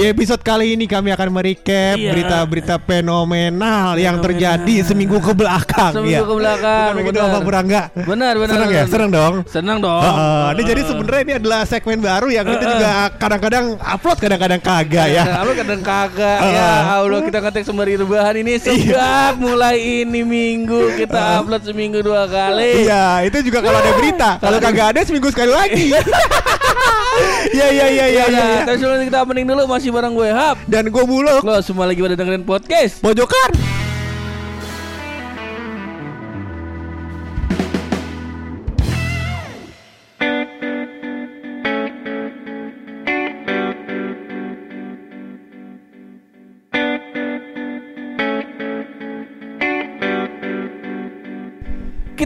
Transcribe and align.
Di 0.00 0.08
episode 0.08 0.40
kali 0.40 0.80
ini 0.80 0.88
kami 0.88 1.12
akan 1.12 1.28
merecap 1.28 2.00
Iya. 2.00 2.16
berita-berita 2.16 2.80
fenomenal 2.80 4.00
yang 4.00 4.16
terjadi 4.24 4.80
seminggu 4.80 5.20
ke 5.20 5.36
belakang. 5.36 5.92
Seminggu 5.92 6.24
ya. 6.24 6.24
ke 6.24 6.36
belakang, 6.40 6.92
benar. 7.04 7.28
apa 7.28 7.38
kurang 7.44 7.64
enggak? 7.68 7.86
Benar, 8.08 8.32
benar, 8.40 8.54
Senang 8.56 8.70
ya, 8.72 8.84
senang 8.88 9.10
dong. 9.12 9.34
Senang 9.44 9.76
dong. 9.84 10.00
Heeh, 10.00 10.44
ini 10.56 10.62
jadi 10.64 10.82
sebenarnya 10.88 11.20
ini 11.20 11.34
adalah 11.36 11.60
segmen 11.68 12.00
baru 12.00 12.32
yang 12.32 12.48
kita 12.48 12.64
juga 12.64 12.90
kadang-kadang 13.20 13.64
upload 13.76 14.18
kadang-kadang 14.24 14.60
kagak 14.64 15.06
ya. 15.12 15.24
Lalu 15.36 15.52
kadang 15.60 15.80
kagak 15.84 16.38
Uh. 16.40 16.48
ya 16.48 16.70
Allah 16.96 17.20
kita 17.20 17.38
ngetek 17.44 17.64
sembari 17.68 17.92
rebahan 18.00 18.34
ini 18.40 18.56
sejak 18.56 19.36
mulai 19.36 19.76
ini 20.00 20.24
minggu 20.24 20.96
kita 20.96 21.44
upload 21.44 21.60
seminggu 21.60 22.00
dua 22.00 22.24
kali. 22.24 22.88
Iya, 22.88 23.28
itu 23.28 23.52
juga 23.52 23.60
kalau 23.60 23.76
ada 23.76 23.92
berita. 24.00 24.30
Kalau 24.40 24.56
kagak 24.64 24.96
ada 24.96 25.00
seminggu 25.04 25.28
sekali 25.28 25.52
lagi. 25.52 25.92
Iya, 27.50 27.66
iya, 27.72 27.86
iya, 27.88 28.06
iya, 28.06 28.24
iya. 28.28 28.44
Ya, 28.54 28.62
tapi 28.68 28.76
sebelum 28.78 29.04
kita 29.04 29.18
opening 29.24 29.46
dulu 29.48 29.62
masih 29.66 29.90
bareng 29.90 30.12
gue 30.14 30.28
Hap. 30.30 30.56
Dan 30.68 30.88
gue 30.88 31.04
buluk 31.04 31.42
Lo 31.42 31.58
semua 31.60 31.88
lagi 31.88 32.00
pada 32.00 32.16
dengerin 32.16 32.44
podcast. 32.44 33.00
pojokan. 33.02 33.89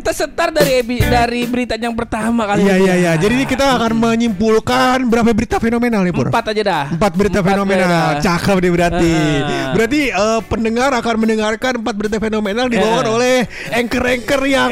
Kita 0.05 0.13
setar 0.21 0.53
dari 0.53 0.85
dari 1.01 1.49
berita 1.49 1.81
yang 1.81 1.97
pertama 1.97 2.45
kali 2.45 2.61
Iya, 2.61 2.77
iya, 2.77 2.95
iya. 3.01 3.13
Jadi 3.17 3.41
ini 3.41 3.49
kita 3.49 3.81
akan 3.81 3.97
menyimpulkan 3.97 5.01
berapa 5.09 5.33
berita 5.33 5.57
fenomenal 5.57 6.05
nih, 6.05 6.13
Pur? 6.13 6.29
Empat 6.29 6.53
aja 6.53 6.61
dah. 6.61 6.85
Empat 6.93 7.13
berita 7.17 7.41
Empat 7.41 7.49
fenomenal, 7.57 7.89
berita. 8.13 8.21
cakep 8.21 8.57
nih 8.61 8.73
berarti. 8.77 9.15
Ah. 9.17 9.73
Berarti 9.73 10.01
eh, 10.13 10.41
pendengar 10.45 10.93
akan 10.93 11.15
mendengarkan 11.17 11.73
empat 11.81 11.95
berita 11.97 12.17
fenomenal 12.21 12.69
dibawakan 12.69 13.07
Ya. 13.09 13.13
oleh 13.17 13.35
anchor-anchor 13.73 14.41
yang 14.45 14.71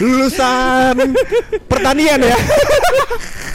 lulusan 0.00 0.94
pertanian 1.68 2.24
ya. 2.24 2.36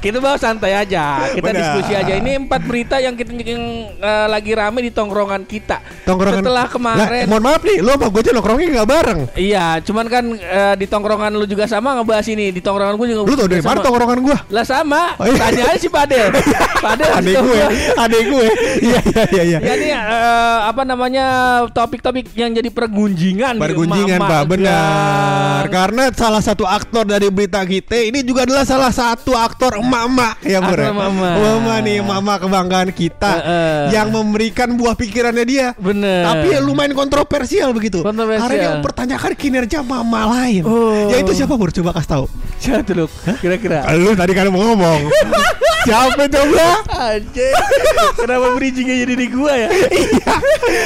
Kita 0.00 0.16
bawa 0.20 0.40
santai 0.40 0.72
aja, 0.72 1.28
kita 1.36 1.52
Benar. 1.52 1.60
diskusi 1.60 1.92
aja. 1.92 2.12
Ini 2.16 2.48
empat 2.48 2.64
berita 2.64 2.96
yang 2.96 3.12
kita 3.12 3.32
yang 3.36 3.92
eh, 4.00 4.26
lagi 4.28 4.52
rame 4.56 4.80
di 4.88 4.90
tongkrongan 4.92 5.44
kita. 5.44 5.84
Tongkrongan. 6.08 6.40
Setelah 6.40 6.66
kemarin. 6.72 7.24
Lah, 7.24 7.28
mohon 7.28 7.42
maaf 7.44 7.60
nih, 7.60 7.78
lo 7.84 7.92
sama 7.96 8.08
gue 8.08 8.20
aja 8.24 8.32
nongkrongnya 8.32 8.66
nggak 8.80 8.88
bareng. 8.88 9.20
Iya, 9.36 9.66
cuman 9.84 10.06
kan 10.08 10.24
eh, 10.32 10.74
di 10.80 10.86
tongkrongan 10.88 11.32
lu 11.36 11.44
juga 11.44 11.68
sama 11.68 11.92
ngebahas 12.00 12.26
ini. 12.32 12.56
Di 12.56 12.60
tongkrongan 12.64 12.96
gue 12.96 13.06
juga. 13.12 13.20
Lu 13.28 13.34
tau 13.36 13.48
dari 13.48 13.60
sama. 13.60 13.70
mana 13.76 13.78
tongkrongan 13.84 14.18
gue? 14.24 14.36
Lah 14.48 14.64
sama. 14.64 15.02
Oh, 15.20 15.26
iya. 15.28 15.40
Tanya 15.40 15.62
aja 15.68 15.78
si 15.80 15.88
Padel. 15.92 16.28
Padel. 16.84 17.12
Adek 17.20 17.36
gue, 17.36 17.62
adek 18.00 18.22
gue. 18.32 18.46
Iya, 18.80 19.00
iya, 19.04 19.22
iya, 19.28 19.42
iya. 19.44 19.58
Ya 19.60 19.72
ini 19.76 19.88
eh, 19.92 20.58
apa 20.64 20.82
namanya 20.88 21.26
topik-topik 21.68 22.32
yang 22.32 22.56
jadi 22.56 22.72
pergunjingan. 22.72 23.60
Pergunjingan 23.60 24.20
Pak, 24.24 24.42
benar. 24.48 25.68
Karena 25.68 26.08
salah 26.16 26.40
satu 26.40 26.64
aktor 26.64 27.04
dari 27.04 27.28
berita 27.28 27.60
kita 27.60 28.08
ini 28.08 28.24
juga 28.24 28.48
adalah 28.48 28.64
salah 28.64 28.92
satu 28.92 29.33
aktor 29.38 29.72
emak-emak 29.80 30.34
ya 30.44 30.58
Bur. 30.62 30.78
Ya? 30.78 30.90
emak-emak. 30.90 31.78
Nih, 31.84 31.96
emak-emak 32.00 32.36
kebanggaan 32.46 32.88
kita 32.94 33.32
Heeh. 33.40 33.82
yang 33.92 34.08
memberikan 34.14 34.72
buah 34.78 34.94
pikirannya 34.94 35.44
dia. 35.44 35.66
Bener. 35.76 36.24
Tapi 36.24 36.46
ya 36.54 36.60
lumayan 36.62 36.94
kontroversial 36.96 37.74
begitu. 37.74 38.00
Kontroversial. 38.00 38.46
Karena 38.46 38.56
dia 38.56 38.70
mempertanyakan 38.78 39.30
kinerja 39.34 39.78
mama 39.82 40.30
lain. 40.40 40.62
Oh. 40.64 41.10
Ya 41.10 41.20
itu 41.20 41.34
siapa 41.34 41.58
Bur? 41.58 41.74
Coba 41.74 41.92
kasih 41.96 42.10
tahu. 42.10 42.24
Siapa 42.62 42.86
tuh 42.86 42.94
lu? 43.04 43.06
Kira-kira. 43.42 43.84
Lu 43.98 44.14
tadi 44.16 44.32
kan 44.32 44.48
mau 44.48 44.62
ngomong. 44.62 45.00
siapa 45.84 46.22
coba? 46.24 46.66
Anjir. 46.88 47.52
Kenapa 48.18 48.46
bridgingnya 48.52 48.96
jadi 48.98 49.14
di 49.14 49.26
gua 49.28 49.52
ya? 49.54 49.68
Iya. 49.68 50.34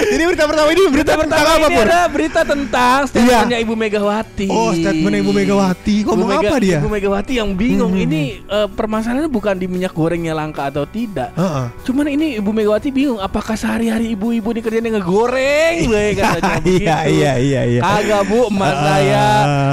Jadi 0.09 0.23
berita 0.25 0.45
pertama 0.45 0.69
ini 0.69 0.83
berita, 0.89 1.13
tentang 1.15 1.39
Pertama 1.39 1.51
apa 1.55 1.67
ini 1.67 1.77
Pur? 1.77 1.87
ada 1.87 2.01
berita 2.09 2.41
tentang 2.43 2.99
statementnya 3.07 3.59
Ibu 3.59 3.75
Megawati. 3.75 4.47
Oh, 4.49 4.71
statement 4.73 5.15
Ibu 5.17 5.31
Megawati. 5.31 5.97
Ibu 6.03 6.15
Mega- 6.17 6.41
apa 6.43 6.57
dia? 6.59 6.79
Ibu 6.79 6.89
Megawati 6.89 7.33
yang 7.35 7.51
bingung 7.55 7.91
Hmm. 7.91 8.05
ini 8.05 8.23
eh, 8.41 8.69
permasalahannya 8.69 9.29
bukan 9.29 9.55
di 9.55 9.67
minyak 9.67 9.93
gorengnya 9.93 10.33
langka 10.33 10.67
atau 10.67 10.85
tidak. 10.85 11.31
Heeh. 11.33 11.67
Cuman 11.85 12.07
ini 12.09 12.37
Ibu 12.37 12.51
Megawati 12.51 12.89
bingung 12.91 13.19
apakah 13.19 13.55
sehari-hari 13.55 14.13
ibu-ibu 14.13 14.51
ini 14.51 14.61
kerjanya 14.61 14.91
ngegoreng 14.97 15.75
gue 15.85 16.05
katanya 16.13 16.59
begitu. 16.59 16.83
Iya, 16.83 16.99
iya, 17.07 17.33
iya, 17.37 17.61
iya. 17.69 17.81
Kagak 17.81 18.23
Bu, 18.25 18.49
emak 18.49 18.67
Ah. 18.69 18.81
saya, 18.81 19.27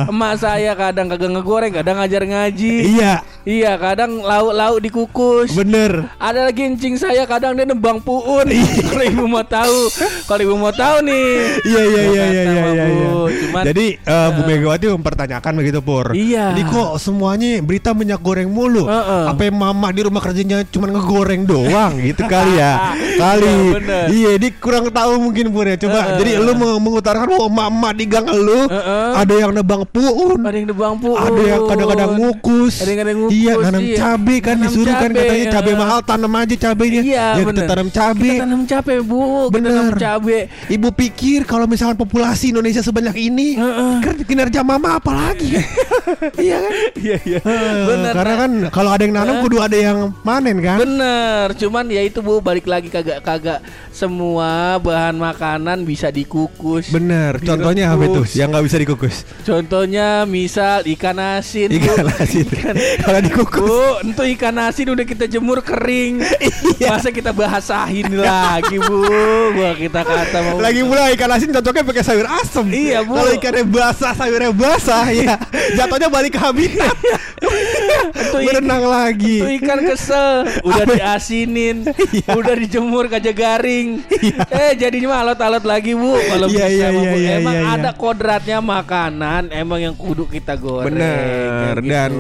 emak 0.06 0.34
saya 0.38 0.72
kadang 0.74 1.08
kagak 1.08 1.32
ngegoreng, 1.32 1.72
kadang 1.74 1.96
ngajar 1.98 2.22
ngaji. 2.24 2.76
Iya, 2.94 3.14
Iya, 3.46 3.78
kadang 3.78 4.26
lauk-lauk 4.26 4.82
dikukus. 4.82 5.54
bener. 5.54 6.10
Ada 6.18 6.50
lagi 6.50 6.66
encing 6.66 6.98
saya 6.98 7.30
kadang 7.30 7.54
dia 7.54 7.62
nembang 7.62 8.02
puun. 8.02 8.42
Kalau 8.90 9.06
ibu 9.06 9.30
mau 9.30 9.46
tahu, 9.46 9.80
kalau 10.26 10.42
ibu 10.42 10.56
mau 10.58 10.74
tahu 10.74 11.06
nih. 11.06 11.62
Iya 11.62 11.82
iya 11.86 12.02
iya 12.02 12.24
iya 12.26 12.44
iya 12.50 12.64
iya. 12.66 12.86
Bu, 12.90 13.30
iya. 13.30 13.38
Cuman 13.38 13.64
Jadi 13.70 13.86
eh, 14.02 14.28
Bu 14.34 14.42
Megawati 14.50 14.86
mempertanyakan 14.98 15.52
begitu 15.62 15.80
Pur. 15.86 16.18
Iya. 16.18 16.58
Jadi 16.58 16.64
kok 16.74 16.98
semuanya 16.98 17.62
berita 17.62 17.94
minyak 17.94 18.18
goreng 18.18 18.50
mulu? 18.50 18.90
Heeh. 18.90 19.24
Apa 19.30 19.46
yang 19.46 19.62
mama 19.62 19.94
di 19.94 20.02
rumah 20.02 20.26
kerjanya 20.26 20.66
cuma 20.66 20.90
ngegoreng 20.90 21.46
doang 21.46 22.02
gitu 22.02 22.26
kali 22.26 22.58
ya? 22.58 22.98
Kali. 23.22 23.46
Iya, 23.46 23.74
bener. 23.78 24.06
Iya, 24.10 24.32
dia 24.42 24.52
kurang 24.58 24.90
tahu 24.90 25.22
mungkin 25.22 25.54
Pur 25.54 25.70
ya. 25.70 25.78
Coba 25.78 26.00
Heeh. 26.02 26.18
jadi 26.18 26.32
lu 26.42 26.58
mengutarakan 26.58 27.30
bahwa 27.30 27.70
mama 27.70 27.94
di 27.94 28.10
gang 28.10 28.26
lu 28.26 28.66
Heeh. 28.74 29.10
ada 29.22 29.34
yang 29.38 29.54
nebang 29.54 29.86
puun. 29.86 30.42
ada 30.42 30.58
yang 30.58 30.66
nembang 30.74 30.98
puun. 30.98 31.20
Ada 31.22 31.42
yang 31.46 31.62
kadang-kadang 31.70 32.12
ngukus. 32.18 32.82
Ada 32.82 32.90
yang 32.90 33.00
kadang 33.06 33.18
ngukus, 33.22 33.35
Iya, 33.36 33.54
nanam 33.60 33.84
iya. 33.84 33.98
cabe 34.00 34.36
kan 34.40 34.56
Nanam 34.56 34.64
disuruh 34.72 34.96
kan 34.96 35.10
cabe, 35.12 35.20
katanya 35.20 35.46
cabe 35.52 35.70
heeh. 35.70 35.82
mahal 35.84 36.00
tanam 36.02 36.32
aja 36.32 36.56
cabenya. 36.56 37.02
Iya, 37.04 37.26
ya 37.26 37.44
kita 37.44 37.50
bener. 37.52 37.68
tanam 37.68 37.88
cabe. 37.92 38.30
Kita 38.32 38.44
tanam 38.48 38.62
cabe, 38.64 38.94
Bu. 39.04 39.20
Kita 39.20 39.52
Bener. 39.52 39.72
tanam 39.76 39.98
cabe. 40.00 40.38
Ibu 40.72 40.90
pikir 40.96 41.40
kalau 41.44 41.66
misalkan 41.68 41.98
populasi 42.00 42.46
Indonesia 42.50 42.80
sebanyak 42.80 43.16
ini, 43.20 43.48
Heeh. 43.60 43.94
kan 44.00 44.16
kinerja 44.24 44.60
mama 44.64 44.98
apa 44.98 45.12
lagi? 45.12 45.52
iya 46.46 46.58
kan? 46.64 46.74
Iya, 46.96 47.18
iya. 47.28 47.40
Eh, 47.44 47.84
Bener. 47.86 48.14
Karena 48.16 48.34
kan 48.40 48.52
kalau 48.72 48.90
ada 48.96 49.04
yang 49.04 49.16
nanam 49.16 49.36
kudu 49.44 49.58
ada 49.60 49.76
yang 49.78 50.16
panen 50.24 50.58
kan? 50.64 50.78
Bener, 50.80 51.48
cuman 51.60 51.86
ya 51.92 52.02
itu 52.02 52.20
bu 52.24 52.40
balik 52.40 52.66
lagi 52.66 52.88
kagak 52.88 53.20
kagak 53.22 53.60
semua 53.96 54.76
bahan 54.78 55.16
makanan 55.16 55.88
bisa 55.88 56.12
dikukus. 56.12 56.92
Bener. 56.92 57.40
Contohnya 57.40 57.96
apa 57.96 58.04
itu? 58.04 58.28
Yang 58.36 58.48
nggak 58.52 58.66
bisa 58.68 58.78
dikukus? 58.78 59.16
Contohnya 59.48 60.08
misal 60.28 60.84
ikan 60.84 61.16
asin. 61.16 61.72
Bu. 61.72 61.80
Ikan 61.80 62.04
asin. 62.12 62.44
Kalau 63.08 63.20
dikukus. 63.24 63.64
Bu, 63.64 64.12
itu 64.12 64.24
ikan 64.36 64.60
asin 64.60 64.92
udah 64.92 65.06
kita 65.08 65.26
jemur 65.26 65.64
kering. 65.64 66.20
Iya. 66.76 66.92
Masa 66.92 67.08
kita 67.08 67.32
bahasain 67.32 68.10
lagi 68.12 68.76
bu? 68.76 69.08
Gua 69.56 69.72
kita 69.80 70.04
kata 70.04 70.38
mau. 70.44 70.60
Lagi 70.60 70.84
pula 70.84 71.08
ikan 71.16 71.30
asin 71.32 71.56
cocoknya 71.56 71.88
pakai 71.88 72.04
sayur 72.04 72.28
asem. 72.28 72.68
Iya, 72.68 73.00
Bu. 73.06 73.16
Kalau 73.16 73.32
ikannya 73.32 73.64
basah, 73.64 74.12
sayurnya 74.12 74.52
basah, 74.52 75.08
ya 75.08 75.40
jatuhnya 75.80 76.12
balik 76.12 76.36
ke 76.36 76.40
habitat. 76.42 76.92
Itu 78.12 78.38
Berenang 78.44 78.84
lagi. 78.84 79.40
Itu 79.40 79.50
ikan 79.64 79.80
kesel, 79.88 80.34
udah 80.68 80.86
diasinin, 80.90 81.88
Iya. 82.12 82.34
udah 82.36 82.56
dijemur 82.60 83.08
kaca 83.08 83.32
garing. 83.32 83.85
Eh 84.62 84.72
jadinya 84.76 85.08
mah 85.14 85.20
alot-alot 85.26 85.66
lagi 85.66 85.92
bu. 85.94 86.16
Kalau 86.18 86.48
Iya, 86.50 86.66
bisa 86.68 86.68
iya, 86.70 86.88
mah, 86.90 87.02
iya, 87.04 87.12
Bu. 87.12 87.18
iya, 87.18 87.32
emang 87.40 87.56
iya, 87.56 87.64
iya. 87.64 87.76
ada 87.78 87.92
kodratnya 87.94 88.58
makanan, 88.60 89.42
emang 89.54 89.80
yang 89.82 89.96
kudu 89.96 90.26
kita 90.26 90.54
goreng. 90.58 90.92
Bener 90.92 91.76
gitu. 91.80 91.90
dan 91.92 92.12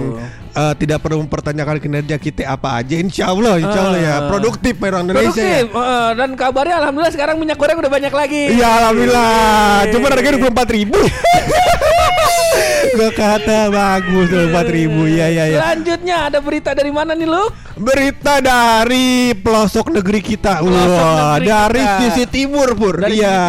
eh, 0.55 0.73
tidak 0.79 1.03
perlu 1.03 1.21
mempertanyakan 1.27 1.77
kinerja 1.83 2.15
kita 2.15 2.47
apa 2.47 2.79
aja. 2.81 2.95
Insya 2.95 3.29
Allah 3.29 3.59
Insya 3.59 3.79
Allah 3.83 3.99
ya. 3.99 4.13
Ah. 4.15 4.21
produktif 4.31 4.73
orang 4.79 5.03
Indonesia 5.11 5.35
ya. 5.43 5.63
Produktif, 5.63 5.65
eh, 5.75 6.09
dan 6.15 6.29
kabarnya 6.39 6.75
alhamdulillah 6.81 7.13
sekarang 7.13 7.35
minyak 7.37 7.57
goreng 7.59 7.77
udah 7.77 7.91
banyak 7.91 8.13
lagi. 8.13 8.43
Iya 8.55 8.69
alhamdulillah. 8.83 9.91
Cuma 9.91 10.05
harganya 10.09 10.39
24 10.39 10.77
ribu. 10.77 10.99
Gue 12.95 13.11
kata 13.11 13.67
bagus 13.73 14.31
24 14.31 14.71
ribu. 14.71 15.03
Ya 15.09 15.27
ya 15.27 15.51
ya 15.51 15.59
Selanjutnya 15.59 16.15
ada 16.31 16.39
berita 16.39 16.71
dari 16.71 16.91
mana 16.93 17.11
nih 17.11 17.27
lu? 17.27 17.43
Berita 17.75 18.39
dari 18.39 19.35
pelosok 19.35 19.91
negeri 19.99 20.21
kita. 20.23 20.63
Pelosok 20.63 21.03
Wah 21.03 21.35
negeri 21.35 21.49
dari 21.49 21.83
kita. 21.83 21.99
sisi 21.99 22.23
timur 22.31 22.71
Pur. 22.77 23.03
Iya. 23.03 23.39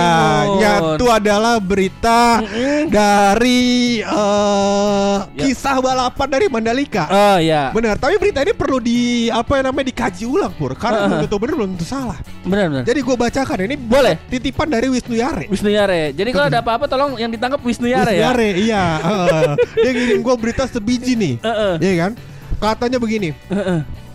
Nyatu 0.56 1.06
adalah 1.12 1.62
berita 1.62 2.42
Dari 2.90 3.62
eh, 4.02 5.16
Kisah 5.36 5.78
balapan 5.78 6.28
dari 6.32 6.46
Mandalika 6.50 6.95
Oh 7.04 7.36
ya. 7.36 7.68
Benar, 7.76 8.00
tapi 8.00 8.16
berita 8.16 8.40
ini 8.40 8.56
perlu 8.56 8.80
di 8.80 9.28
apa 9.28 9.60
yang 9.60 9.68
namanya 9.68 9.92
dikaji 9.92 10.24
ulang 10.24 10.54
pur, 10.56 10.72
karena 10.72 11.04
belum 11.04 11.18
tentu 11.28 11.36
benar 11.36 11.54
belum 11.60 11.70
tentu 11.76 11.84
salah. 11.84 12.18
Benar 12.48 12.64
benar. 12.72 12.84
Jadi 12.88 13.00
gue 13.04 13.16
bacakan 13.20 13.58
ini 13.68 13.76
Boleh. 13.76 14.16
titipan 14.32 14.72
dari 14.72 14.88
Wisnu 14.88 15.12
Yare. 15.12 15.44
Wisnu 15.52 15.68
Yare. 15.68 16.16
Jadi 16.16 16.30
kalau 16.32 16.46
ada 16.48 16.64
apa-apa 16.64 16.88
tolong 16.88 17.20
yang 17.20 17.28
ditangkap 17.28 17.60
Wisnu 17.60 17.92
Yare 17.92 18.16
Wisnu 18.16 18.24
ya. 18.24 18.32
Yare, 18.32 18.48
iya. 18.56 18.84
heeh. 19.12 19.50
Dia 19.84 19.90
ngirim 19.92 20.20
gue 20.24 20.34
berita 20.40 20.64
sebiji 20.64 21.12
nih, 21.12 21.34
Heeh. 21.44 21.74
Iya 21.84 21.94
kan? 22.08 22.12
Katanya 22.56 22.96
begini, 22.96 23.36
Heeh. 23.52 24.05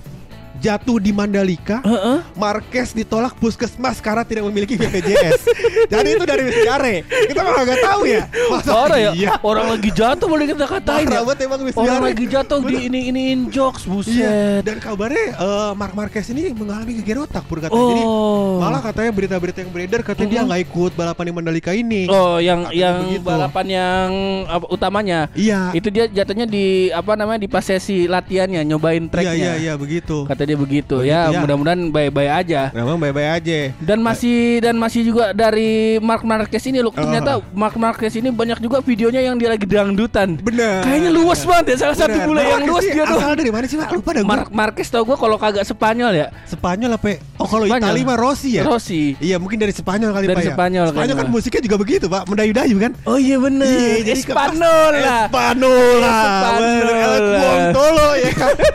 Jatuh 0.61 0.97
di 0.97 1.09
Mandalika. 1.11 1.81
Heeh. 1.81 2.21
Marquez 2.33 2.93
ditolak 2.93 3.33
puskesmas 3.35 3.97
karena 3.97 4.21
tidak 4.21 4.45
memiliki 4.45 4.77
BPJS. 4.77 5.41
Jadi 5.91 6.09
itu 6.13 6.23
dari 6.23 6.43
sejarah. 6.47 6.97
Kita 7.03 7.39
mah 7.41 7.51
nggak 7.59 7.81
tahu 7.81 8.01
ya. 8.05 8.21
Masa 8.47 8.69
Parah 8.71 8.99
ya. 8.99 9.11
Iya. 9.11 9.29
Orang 9.41 9.67
lagi 9.67 9.89
jatuh 9.89 10.27
boleh 10.27 10.45
kita 10.45 10.65
katain 10.65 11.05
ya. 11.05 11.19
banget 11.19 11.37
emang 11.43 11.59
Orang 11.73 11.99
lagi 12.03 12.25
jatuh 12.25 12.59
di 12.61 12.75
ini 12.85 13.09
iniin 13.09 13.49
jokes 13.49 13.83
Iya. 13.83 13.91
buset. 13.91 14.61
Dan 14.61 14.77
kabarnya 14.77 15.25
eh, 15.33 15.71
Mark 15.73 15.93
Marquez 15.93 16.29
ini 16.29 16.53
mengalami 16.53 16.93
geger 16.95 17.25
otak 17.25 17.43
pur 17.43 17.57
katanya. 17.57 17.81
Jadi 17.81 18.03
Oh. 18.03 18.61
malah 18.61 18.79
katanya 18.79 19.11
berita-berita 19.11 19.59
yang 19.61 19.71
beredar 19.71 19.99
katanya 20.01 20.29
dia 20.29 20.41
Mhm. 20.41 20.47
nggak 20.47 20.61
ikut 20.63 20.91
balapan 20.93 21.23
di 21.25 21.33
Mandalika 21.33 21.71
ini. 21.71 22.05
Oh, 22.05 22.37
yang 22.37 22.67
Katanya 22.67 22.77
yang 22.77 22.95
begitu. 23.03 23.25
balapan 23.25 23.65
yang 23.67 24.07
apa, 24.45 24.65
utamanya. 24.69 25.19
Iya. 25.33 25.73
Itu 25.73 25.87
dia 25.89 26.05
jatuhnya 26.05 26.45
di 26.45 26.65
apa 26.89 27.15
namanya 27.15 27.39
di 27.39 27.49
pas 27.49 27.63
sesi 27.63 28.05
latihannya 28.05 28.61
nyobain 28.63 29.01
Iya 29.01 29.11
tracknya. 29.11 29.33
iya 29.33 29.53
iya 29.57 29.73
begitu. 29.73 30.23
Kata 30.23 30.43
dia 30.51 30.57
begitu. 30.59 30.95
Ya, 31.01 31.31
ya. 31.31 31.39
mudah-mudahan 31.39 31.87
baik-baik 31.87 32.31
aja. 32.43 32.61
Memang 32.75 32.99
baik-baik 32.99 33.29
aja. 33.39 33.57
Dan 33.79 34.03
masih 34.03 34.59
dan 34.59 34.75
masih 34.75 35.07
juga 35.07 35.31
dari 35.31 35.95
Mark 35.97 36.27
Marquez 36.27 36.67
ini 36.67 36.83
loh. 36.83 36.91
Ternyata 36.91 37.31
Oh. 37.31 37.45
Mark 37.55 37.79
Marquez 37.79 38.11
ini 38.11 38.27
banyak 38.27 38.59
juga 38.59 38.83
videonya 38.83 39.23
yang 39.23 39.39
dia 39.39 39.47
lagi 39.47 39.63
dangdutan. 39.63 40.35
Bener. 40.35 40.83
Kayaknya 40.83 41.09
luas 41.09 41.39
banget 41.47 41.65
ya 41.71 41.87
salah 41.87 41.95
satu 41.95 42.11
Bener. 42.11 42.27
bule 42.27 42.41
yang 42.43 42.63
luas 42.67 42.83
dia 42.83 43.03
tuh. 43.07 43.15
Asal 43.15 43.39
dari 43.39 43.47
mana 43.47 43.63
sih 43.63 43.77
Pak? 43.79 43.87
Lupa 43.93 44.09
dah 44.11 44.21
gua. 44.21 44.29
Mark 44.35 44.47
Marquez 44.51 44.87
tau 44.91 45.07
gue 45.07 45.15
kalau 45.15 45.39
kagak 45.39 45.63
Spanyol 45.63 46.11
ya. 46.11 46.27
Spanyol 46.43 46.91
apa? 46.91 47.23
Oh 47.39 47.47
kalau 47.47 47.63
Spanyol. 47.63 47.87
Italia 47.87 48.03
mah 48.03 48.17
Rossi 48.19 48.49
ya. 48.59 48.67
Rossi. 48.67 49.15
Iya 49.23 49.39
mungkin 49.39 49.55
dari 49.55 49.71
Spanyol 49.71 50.11
kali 50.11 50.25
Dari 50.27 50.35
Pak 50.35 50.43
ya. 50.43 50.51
Spanyol 50.51 50.85
Spanyol 50.89 51.07
kan 51.07 51.15
kayaknya. 51.15 51.31
musiknya 51.31 51.61
juga 51.63 51.77
begitu 51.79 52.05
Pak, 52.11 52.23
mendayu-dayu 52.27 52.75
kan. 52.75 52.91
Oh 53.07 53.15
iya 53.15 53.37
bener. 53.39 53.63
Iya, 53.63 53.95
jadi 54.11 54.21
Spanyol 54.27 54.91
lah. 54.99 55.23
Spanyol 55.31 55.93
lah. 56.01 56.19
Spanyol. 56.19 57.23
Buontolo 57.39 58.09
ya 58.19 58.31
kan. 58.35 58.55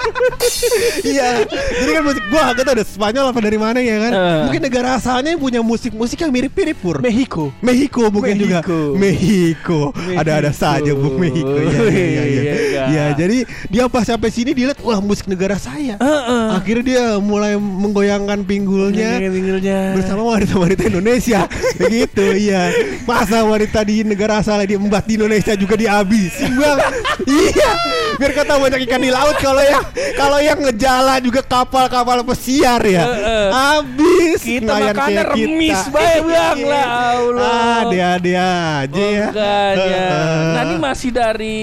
Iya. 1.06 1.28
Jadi 1.72 1.90
kan 1.94 2.02
musik 2.06 2.24
gua 2.30 2.52
gak 2.52 2.64
tahu 2.64 2.74
ada 2.74 2.84
Spanyol 2.86 3.24
apa 3.30 3.40
dari 3.40 3.58
mana 3.58 3.78
ya 3.78 3.96
kan. 4.02 4.12
Eh. 4.12 4.40
Mungkin 4.50 4.60
negara 4.66 4.88
asalnya 4.98 5.34
yang 5.34 5.42
punya 5.42 5.60
musik-musik 5.62 6.18
yang 6.20 6.32
mirip-mirip 6.32 6.76
pur. 6.78 6.98
Mexico. 6.98 7.54
Mexico 7.62 8.08
mungkin 8.10 8.34
juga 8.38 8.58
Mexico. 8.62 8.78
Mexico 8.96 9.80
ada-ada 10.16 10.50
saja 10.50 10.90
bu 10.92 11.14
Mexico 11.16 11.54
ya, 11.56 11.80
ya, 11.90 12.24
ya, 12.24 12.84
ya. 12.90 13.04
Jadi 13.14 13.38
dia 13.70 13.84
pas 13.90 14.06
sampai 14.06 14.30
sini 14.30 14.54
dia 14.54 14.70
lihat 14.70 14.80
wah 14.82 14.98
musik 15.02 15.26
negara 15.26 15.58
saya 15.58 15.98
Heeh. 15.98 16.46
akhirnya 16.54 16.84
dia 16.86 17.04
mulai 17.18 17.58
menggoyangkan 17.58 18.46
pinggulnya 18.46 19.18
Pinggulnya. 19.18 19.98
bersama 19.98 20.22
wanita-wanita 20.22 20.86
Indonesia 20.86 21.44
begitu 21.80 22.24
iya 22.36 22.70
masa 23.04 23.42
wanita 23.42 23.82
di 23.82 24.06
negara 24.06 24.38
asal 24.40 24.62
dia 24.62 24.78
membuat 24.78 25.04
di 25.04 25.18
Indonesia 25.18 25.52
juga 25.58 25.74
dihabisin 25.74 26.54
bang 26.54 26.78
iya 27.26 27.70
biar 28.16 28.32
kata 28.32 28.56
banyak 28.56 28.80
ikan 28.88 29.02
di 29.02 29.10
laut 29.12 29.36
kalau 29.42 29.60
yang 29.60 29.84
kalau 30.16 30.38
yang 30.40 30.58
ngejala 30.62 31.20
juga 31.20 31.40
kapal-kapal 31.44 32.15
pesiar 32.22 32.80
ya 32.80 33.04
habis 33.50 34.40
Kita 34.40 34.64
nelayan 34.70 34.92
makannya 34.92 35.16
kayak 35.18 35.26
remis 35.34 35.78
kita. 35.78 35.90
bae 35.90 36.16
bang 36.22 36.56
Iya. 36.56 36.68
lah 36.68 36.86
Allah. 37.10 37.50
ah 37.66 37.80
dia 37.88 38.10
dia 38.16 38.46
aja 38.80 39.04
ya 39.04 39.26
Makanya. 39.26 39.76
Heeh. 39.76 40.46
Nah 40.48 40.62
ini 40.62 40.76
masih 40.78 41.10
dari 41.10 41.58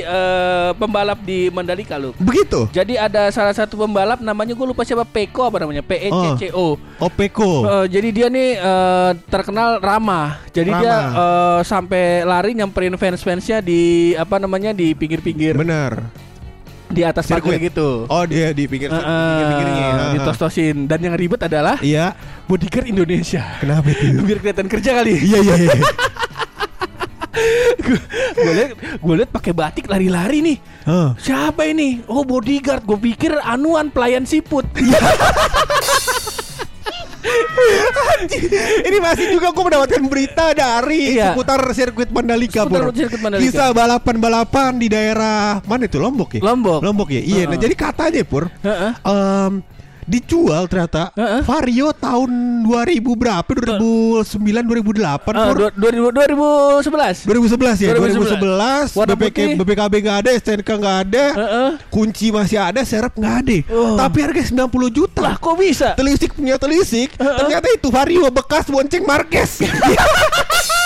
eh, 0.00 0.70
pembalap 0.74 1.18
di 1.20 1.48
Mandalika 1.48 1.96
loh. 1.96 2.12
begitu 2.16 2.68
Jadi 2.70 2.94
ada 2.94 3.28
salah 3.28 3.52
satu 3.52 3.78
pembalap 3.78 4.20
namanya 4.20 4.52
gue 4.52 4.66
lupa 4.66 4.82
siapa 4.82 5.02
Peko 5.02 5.46
apa 5.46 5.58
namanya 5.58 5.80
P 5.80 5.92
E 5.96 6.08
C 6.08 6.24
C 6.36 6.52
O. 6.52 6.76
Opeko 6.98 7.48
Eh, 7.66 7.86
jadi 7.88 8.08
dia 8.10 8.26
nih 8.28 8.50
eh, 8.54 9.10
terkenal 9.26 9.78
ramah. 9.78 10.42
Jadi 10.50 10.70
dia 10.72 10.94
Ramah. 11.04 11.12
eh, 11.14 11.60
sampai 11.62 12.04
lari 12.22 12.52
nyamperin 12.52 12.94
fans-fansnya 12.94 13.58
di 13.58 13.82
apa 14.12 14.36
namanya 14.36 14.70
di 14.70 14.92
pinggir-pinggir 14.92 15.54
benar 15.54 16.25
di 16.88 17.02
atas 17.02 17.26
pagar 17.26 17.42
Sirkuit. 17.42 17.66
gitu. 17.66 18.06
oh 18.06 18.24
dia 18.24 18.50
di 18.50 18.64
pinggir 18.64 18.88
Eh, 18.88 18.96
eh, 18.96 19.38
pinggirnya 19.42 19.88
ditostosin 20.14 20.86
dan 20.86 20.98
yang 21.00 21.14
ribet 21.14 21.40
adalah 21.40 21.76
iya 21.80 22.14
bodyguard 22.44 22.86
Indonesia. 22.86 23.42
kenapa 23.58 23.88
itu 23.88 24.20
Biar 24.20 24.38
kelihatan 24.38 24.66
kerja 24.66 24.90
kali. 24.94 25.14
iya 25.20 25.38
iya 25.40 25.54
iya 25.60 25.74
gue 28.36 28.52
liat 28.52 28.70
gue 28.96 29.14
liat 29.14 29.30
pakai 29.30 29.52
batik 29.52 29.86
lari-lari 29.86 30.40
nih. 30.40 30.56
Hah. 30.82 31.12
Siapa 31.16 31.64
ini? 31.64 32.00
Oh 32.06 32.22
bodyguard. 32.22 32.82
Gue 32.82 32.98
pikir 32.98 33.36
anuan 33.38 33.88
pelayan 33.88 34.24
siput. 34.24 34.64
Ini 38.82 38.98
masih 38.98 39.26
juga 39.32 39.50
gue 39.50 39.64
mendapatkan 39.64 40.02
berita 40.06 40.52
dari 40.52 41.16
Iya. 41.16 41.32
seputar 41.32 41.60
sirkuit 41.72 42.10
Mandalika, 42.10 42.64
Seputar 42.64 42.80
Bro. 42.82 42.92
sirkuit 42.94 43.20
Mandalika. 43.20 43.44
Bisa 43.46 43.64
balapan-balapan 43.70 44.70
di 44.76 44.88
daerah 44.88 45.60
mana 45.64 45.84
itu 45.84 45.98
Lombok 45.98 46.38
ya? 46.38 46.42
Lombok. 46.42 46.80
Lombok 46.82 47.08
ya. 47.10 47.20
Iya. 47.20 47.42
Nah 47.46 47.54
Heeh. 47.54 47.62
jadi 47.62 47.74
katanya 47.74 48.22
Pur, 48.22 48.48
Heeh. 48.62 48.92
em, 49.02 49.52
dijual 50.06 50.64
ternyata 50.66 51.10
Heeh. 51.12 51.42
Vario 51.42 51.90
tahun 51.90 52.30
2000 52.62 53.12
berapa? 53.12 53.46
2009 53.46 54.38
2008 54.62 55.34
Ah, 55.34 55.46
Pur. 55.50 55.56
dua- 55.58 55.74
2000 55.74 56.10
2011. 56.10 57.26
2011 57.26 57.76
ya, 57.76 57.90
2011. 57.92 58.38
2011, 58.38 58.86
Warna 58.94 59.14
BPK. 59.14 59.38
BPKB 59.58 59.94
nggak 60.00 60.18
ada, 60.20 60.30
STNK 60.32 60.68
nggak 60.72 60.96
ada, 61.04 61.24
Heeh. 61.34 61.68
kunci 61.88 62.30
masih 62.30 62.58
ada, 62.58 62.80
serep 62.82 63.12
nggak 63.12 63.36
ada, 63.36 63.58
Oh. 63.68 63.94
tapi 63.94 64.18
harga 64.20 64.42
90 64.46 64.88
juta. 64.88 65.20
Lah 65.20 65.34
kok 65.36 65.54
bisa? 65.54 65.92
Telisik 65.94 66.32
punya 66.32 66.56
telisik, 66.56 67.10
Heeh. 67.12 67.36
ternyata 67.36 67.66
itu 67.68 67.88
Vario 67.88 68.30
bekas 68.30 68.66
bonceng 68.66 69.02
Marquez. 69.02 69.58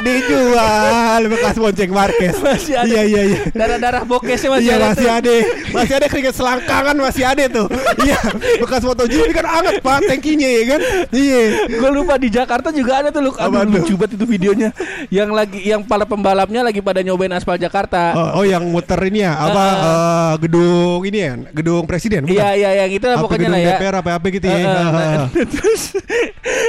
Dijual 0.00 1.22
bekas 1.26 1.54
bonceng 1.56 1.90
Marquez. 1.90 2.36
Masih 2.38 2.74
ada. 2.76 2.86
Iya 2.86 3.02
iya 3.04 3.22
iya. 3.24 3.38
Darah-darah 3.50 4.02
bokesnya 4.04 4.48
masih 4.52 4.64
Iya 4.64 4.74
ada. 4.76 4.86
masih 4.86 5.02
tuh. 5.02 5.16
ada, 5.16 5.34
masih 5.72 5.94
ada 5.94 6.06
keringet 6.06 6.34
selangkangan 6.34 6.96
masih 6.96 7.24
ada 7.24 7.44
tuh. 7.48 7.66
Iya, 7.96 8.18
bekas 8.62 8.82
foto 8.82 9.02
ini 9.04 9.32
kan 9.32 9.46
anget 9.46 9.80
pak 9.80 9.98
tankinya 10.04 10.46
ya 10.46 10.62
kan. 10.68 10.80
Iya. 11.10 11.40
Gue 11.66 11.90
lupa 11.90 12.14
di 12.16 12.28
Jakarta 12.28 12.68
juga 12.70 13.00
ada 13.00 13.08
tuh 13.10 13.20
lu 13.20 13.30
Aduh, 13.36 13.62
lucu 13.68 13.94
banget 13.94 14.16
itu 14.16 14.26
videonya 14.26 14.70
Yang 15.08 15.30
lagi 15.30 15.58
Yang 15.62 15.82
para 15.84 16.04
pembalapnya 16.04 16.62
lagi 16.62 16.80
pada 16.80 17.00
nyobain 17.00 17.30
aspal 17.30 17.56
Jakarta 17.56 18.14
Oh, 18.14 18.40
oh, 18.40 18.44
yang 18.44 18.62
muter 18.64 18.98
ini 19.04 19.22
ya 19.22 19.32
apa 19.36 19.62
Heeh. 19.62 19.76
eh, 19.76 20.32
gedung 20.40 21.00
ini 21.02 21.18
ya 21.18 21.32
gedung 21.52 21.84
presiden 21.84 22.24
bukan? 22.24 22.36
Iya 22.36 22.48
iya 22.54 22.70
yang 22.84 22.90
itu 22.92 23.06
lah 23.06 23.18
pokoknya 23.18 23.38
gedung 23.40 23.54
lah 23.54 23.60
ya 23.60 23.76
DPR 23.76 23.94
apa 23.96 24.10
apa 24.14 24.26
gitu 24.28 24.46
ya. 24.46 24.56
Heeh, 24.56 24.66
Heeh. 24.66 24.90
nah, 24.92 25.26
Terus 25.46 25.82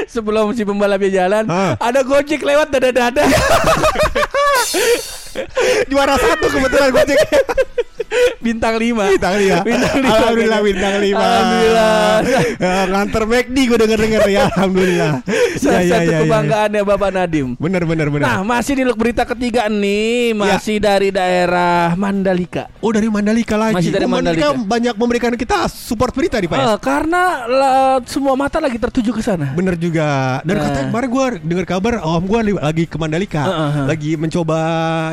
Sebelum 0.05 0.53
si 0.53 0.61
pembalapnya 0.61 1.25
jalan 1.25 1.49
Heeh. 1.49 1.73
Ada 1.81 2.05
gojek 2.05 2.41
lewat 2.45 2.69
dada-dada 2.69 3.25
Juara 5.89 6.17
satu 6.17 6.49
kebetulan 6.49 6.89
Gojek. 6.89 7.19
Bintang 8.37 8.75
5 8.75 8.93
Bintang 9.11 9.35
lima. 9.35 9.57
Bintang 9.67 9.95
lima. 9.97 10.13
Alhamdulillah 10.13 10.59
bintang 10.61 10.95
lima. 10.97 11.19
Alhamdulillah. 11.19 12.05
Ya, 12.57 12.75
nganter 12.87 13.23
McD 13.25 13.57
gue 13.65 13.77
denger 13.77 13.99
denger 13.99 14.23
ya. 14.27 14.41
Alhamdulillah. 14.49 15.11
Salah 15.55 15.75
Ya, 15.77 15.81
ya, 15.83 15.91
satu 15.93 16.03
ya, 16.03 16.11
ya. 16.11 16.19
kebanggaannya 16.23 16.81
Bapak 16.83 17.09
Nadim 17.11 17.47
Bener 17.55 17.83
bener 17.83 18.07
bener. 18.07 18.23
Nah 18.23 18.39
masih 18.41 18.73
di 18.73 18.83
berita 18.89 19.23
ketiga 19.23 19.67
nih 19.67 20.31
Masih 20.33 20.77
dari 20.77 21.09
daerah 21.09 21.93
Mandalika 21.93 22.69
oh 22.79 22.89
dari 22.89 23.07
Mandalika 23.07 23.55
lagi. 23.55 23.75
Masih 23.75 23.91
dari 23.91 24.05
Oh, 24.05 24.11
Mandalika. 24.11 24.55
banyak 24.55 24.95
memberikan 24.95 25.33
kita 25.33 25.67
support 25.67 26.11
berita 26.11 26.37
nih 26.37 26.47
Pak. 26.47 26.55
ya? 26.55 26.65
Eh, 26.65 26.77
Karena 26.79 27.21
la- 27.45 27.75
semua 28.03 28.33
mata 28.33 28.57
lagi 28.57 28.77
tertuju 28.77 29.11
ke 29.11 29.21
sana 29.21 29.51
Bener 29.51 29.75
juga. 29.75 30.39
Dan 30.41 30.55
Nah. 30.55 30.63
katanya 30.65 30.85
kemarin 30.87 31.09
gue 31.09 31.25
dengar 31.43 31.65
kabar 31.67 31.93
om 31.99 32.23
gue 32.23 32.39
lagi 32.53 32.83
ke 32.83 32.95
Mandalika, 32.95 33.43
Heeh, 33.43 33.69
heeh. 33.73 33.85
lagi 33.87 34.11
mencoba 34.15 34.57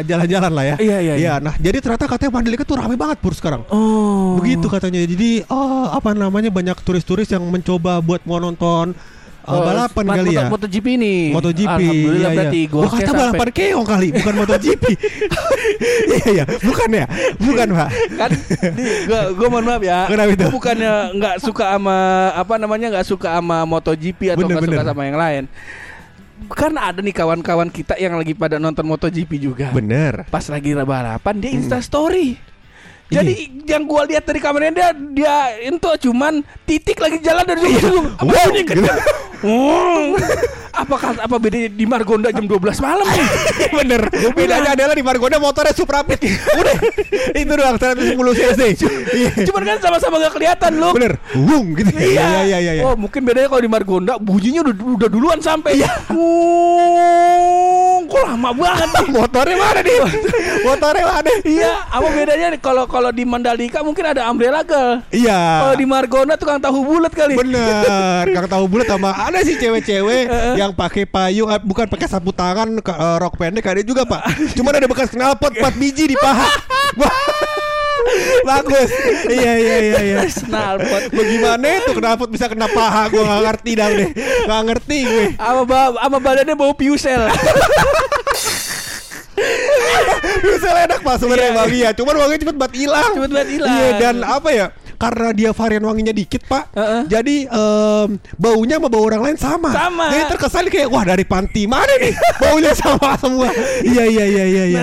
jalan-jalan 0.03 0.53
lah 0.53 0.65
ya. 0.65 0.77
Iya, 0.79 0.99
iya, 1.01 1.15
iya. 1.17 1.33
Nah 1.37 1.55
jadi 1.57 1.79
ternyata 1.79 2.07
katanya 2.07 2.33
Mandalika 2.33 2.63
tuh 2.63 2.79
ramai 2.85 2.99
banget 3.01 3.19
pur 3.19 3.33
sekarang. 3.33 3.65
Oh 3.73 4.39
Begitu 4.39 4.67
katanya. 4.69 5.01
Jadi 5.05 5.47
oh, 5.49 5.89
apa 5.91 6.13
namanya 6.13 6.51
banyak 6.53 6.77
turis-turis 6.83 7.29
yang 7.31 7.43
mencoba 7.49 7.99
buat 8.05 8.23
mau 8.29 8.39
nonton 8.39 8.93
uh, 8.93 9.53
Oh, 9.53 9.61
balapan 9.61 10.05
kali 10.09 10.31
ya. 10.37 10.49
MotoGP 10.49 10.87
nih 10.97 11.21
MotoGP. 11.37 11.69
Alhamdulillah 11.69 12.31
iya, 12.33 12.39
berarti 12.39 12.61
iya. 12.65 12.73
gua 12.73 12.81
Gua 12.81 12.91
kata 12.97 13.13
balapan 13.13 13.49
keong 13.53 13.87
kali, 13.87 14.09
bukan 14.13 14.35
MotoGP. 14.41 14.85
Iya 16.05 16.27
iya, 16.31 16.45
bukan 16.47 16.89
ya? 16.93 17.07
Bukan, 17.41 17.69
Pak. 17.75 17.89
kan 18.15 18.31
gua, 19.09 19.21
gua 19.35 19.49
mohon 19.51 19.65
maaf 19.67 19.83
ya 19.83 20.07
Kenapa 20.07 20.31
itu? 20.31 20.47
Gua 20.47 20.55
bukannya 20.55 20.93
nggak 21.19 21.37
suka 21.43 21.65
sama 21.75 21.97
apa 22.37 22.55
namanya 22.61 22.87
nggak 22.95 23.07
suka 23.09 23.29
sama 23.41 23.67
MotoGP 23.67 24.37
atau 24.37 24.47
Bener, 24.47 24.61
nggak 24.61 24.71
suka 24.71 24.85
sama 24.87 25.03
yang 25.09 25.19
lain 25.19 25.45
kan 26.51 26.75
ada 26.77 27.01
nih 27.01 27.15
kawan-kawan 27.15 27.71
kita 27.73 27.97
yang 27.97 28.21
lagi 28.21 28.37
pada 28.37 28.61
nonton 28.61 28.85
MotoGP 28.85 29.31
juga 29.41 29.67
Bener. 29.73 30.29
pas 30.29 30.45
lagi 30.51 30.77
balapan 30.77 31.35
dia 31.41 31.51
Insta 31.55 31.81
Story 31.81 32.37
Iya. 32.37 32.54
Jadi 33.13 33.33
yang 33.69 33.85
gua 33.85 34.09
lihat 34.09 34.25
dari 34.25 34.41
kameranya 34.41 34.73
dia 34.73 34.89
dia 35.13 35.37
itu 35.61 35.91
cuman 36.09 36.41
titik 36.65 36.99
lagi 36.99 37.21
jalan 37.21 37.45
dari 37.45 37.61
jauh 37.81 38.05
apa 38.17 38.33
Wow, 38.33 38.47
bunyi 38.49 38.63
gitu. 38.65 38.81
Apakah 40.75 41.15
apa 41.21 41.37
bedanya 41.39 41.69
di 41.71 41.85
Margonda 41.87 42.33
jam 42.35 42.49
12 42.49 42.59
malam 42.83 43.07
nih? 43.07 43.29
Bener. 43.79 44.03
Bedanya 44.35 44.75
adalah 44.75 44.97
di 44.97 45.05
Margonda 45.05 45.39
motornya 45.39 45.77
Suprapit. 45.77 46.19
Udah. 46.57 46.77
Itu 47.31 47.53
doang 47.53 47.77
110 47.79 48.17
cc. 48.17 48.61
Iya. 49.15 49.31
Cuman 49.47 49.63
kan 49.69 49.79
sama-sama 49.85 50.19
gak 50.19 50.35
kelihatan 50.35 50.73
lu. 50.81 50.91
Bener. 50.97 51.21
Wung 51.37 51.77
gitu. 51.79 51.93
Iya 51.95 52.49
iya 52.49 52.59
iya 52.59 52.73
iya. 52.81 52.83
Oh, 52.89 52.97
mungkin 52.99 53.23
bedanya 53.23 53.53
kalau 53.53 53.63
di 53.63 53.71
Margonda 53.71 54.19
bunyinya 54.19 54.67
udah, 54.67 54.75
udah 54.99 55.09
duluan 55.13 55.39
sampai. 55.45 55.79
Iya. 55.79 55.93
Wung. 56.11 58.05
Lama 58.35 58.51
banget 58.51 58.89
nih. 58.91 59.09
Motornya 59.23 59.57
mana 59.57 59.81
nih? 59.81 59.99
Motornya 60.67 61.05
mana? 61.07 61.31
Iya, 61.47 61.73
apa 61.87 62.09
bedanya 62.11 62.47
nih 62.51 62.61
kalau 62.61 62.85
kalau 62.91 63.11
di 63.15 63.23
Mandalika 63.23 63.79
mungkin 63.87 64.05
ada 64.11 64.27
umbrella 64.27 64.67
girl. 64.67 65.01
Iya. 65.15 65.39
Kalau 65.63 65.75
di 65.79 65.87
Margona 65.87 66.35
tukang 66.35 66.59
tahu 66.59 66.83
bulat 66.83 67.13
kali. 67.15 67.39
Bener, 67.39 68.27
kang 68.35 68.49
tahu 68.51 68.65
bulat 68.67 68.91
sama 68.91 69.15
ada 69.15 69.39
sih 69.47 69.55
cewek-cewek 69.55 70.27
yang 70.61 70.75
pakai 70.75 71.07
payung, 71.07 71.49
eh, 71.49 71.61
bukan 71.63 71.87
pakai 71.87 72.11
sapu 72.11 72.35
tangan, 72.35 72.75
eh, 72.75 73.17
rok 73.23 73.39
pendek 73.39 73.65
ada 73.65 73.81
juga 73.87 74.03
pak. 74.03 74.27
Cuman 74.59 74.83
ada 74.83 74.87
bekas 74.91 75.15
knalpot 75.15 75.55
4 75.55 75.79
biji 75.79 76.11
di 76.11 76.17
paha. 76.19 76.51
Wah, 76.99 77.15
Bagus. 78.45 78.91
Iya 79.29 79.53
iya 79.57 79.77
iya 79.81 80.01
iya. 80.05 80.19
Snalpot. 80.29 81.11
Bagaimana 81.13 81.65
itu 81.81 81.93
knalpot 81.97 82.29
bisa 82.29 82.47
kena 82.47 82.69
paha? 82.69 83.09
Gue 83.09 83.25
nggak 83.25 83.43
ngerti 83.43 83.71
dah 83.77 83.89
deh. 83.89 84.11
Nggak 84.45 84.63
ngerti 84.69 84.99
gue. 85.05 85.27
Sama 85.41 85.63
ba 85.65 85.81
sama 85.97 86.19
badannya 86.21 86.55
bau 86.55 86.73
piusel. 86.77 87.23
Bisa 90.45 90.69
enak 90.81 91.01
pak 91.01 91.17
sebenarnya 91.17 91.51
Iya. 91.51 91.59
wangi 91.59 91.79
ya. 91.81 91.91
Cuman 91.93 92.15
wanginya 92.17 92.41
cepet 92.41 92.57
banget 92.57 92.75
hilang. 92.77 93.13
Cepet 93.13 93.31
banget 93.31 93.51
hilang. 93.51 93.71
Iya 93.71 93.89
dan 93.99 94.15
apa 94.21 94.49
ya? 94.51 94.67
Karena 95.05 95.29
dia 95.31 95.51
varian 95.51 95.85
wanginya 95.85 96.11
dikit 96.11 96.43
pak, 96.45 96.73
Heeh. 96.73 97.03
jadi 97.07 97.37
em, 97.45 98.09
baunya 98.35 98.77
sama 98.77 98.89
bau 98.89 99.03
orang 99.03 99.23
lain 99.23 99.37
sama. 99.37 99.69
Sama. 99.69 100.07
Jadi 100.09 100.25
terkesan 100.29 100.65
kayak 100.67 100.89
wah 100.89 101.05
dari 101.05 101.23
panti 101.23 101.65
mana 101.65 101.93
nih 101.99 102.13
baunya 102.39 102.73
sama 102.73 103.15
semua. 103.17 103.53
iya 103.87 104.05
iya 104.05 104.25
iya 104.25 104.45
iya. 104.47 104.65
iya. 104.67 104.83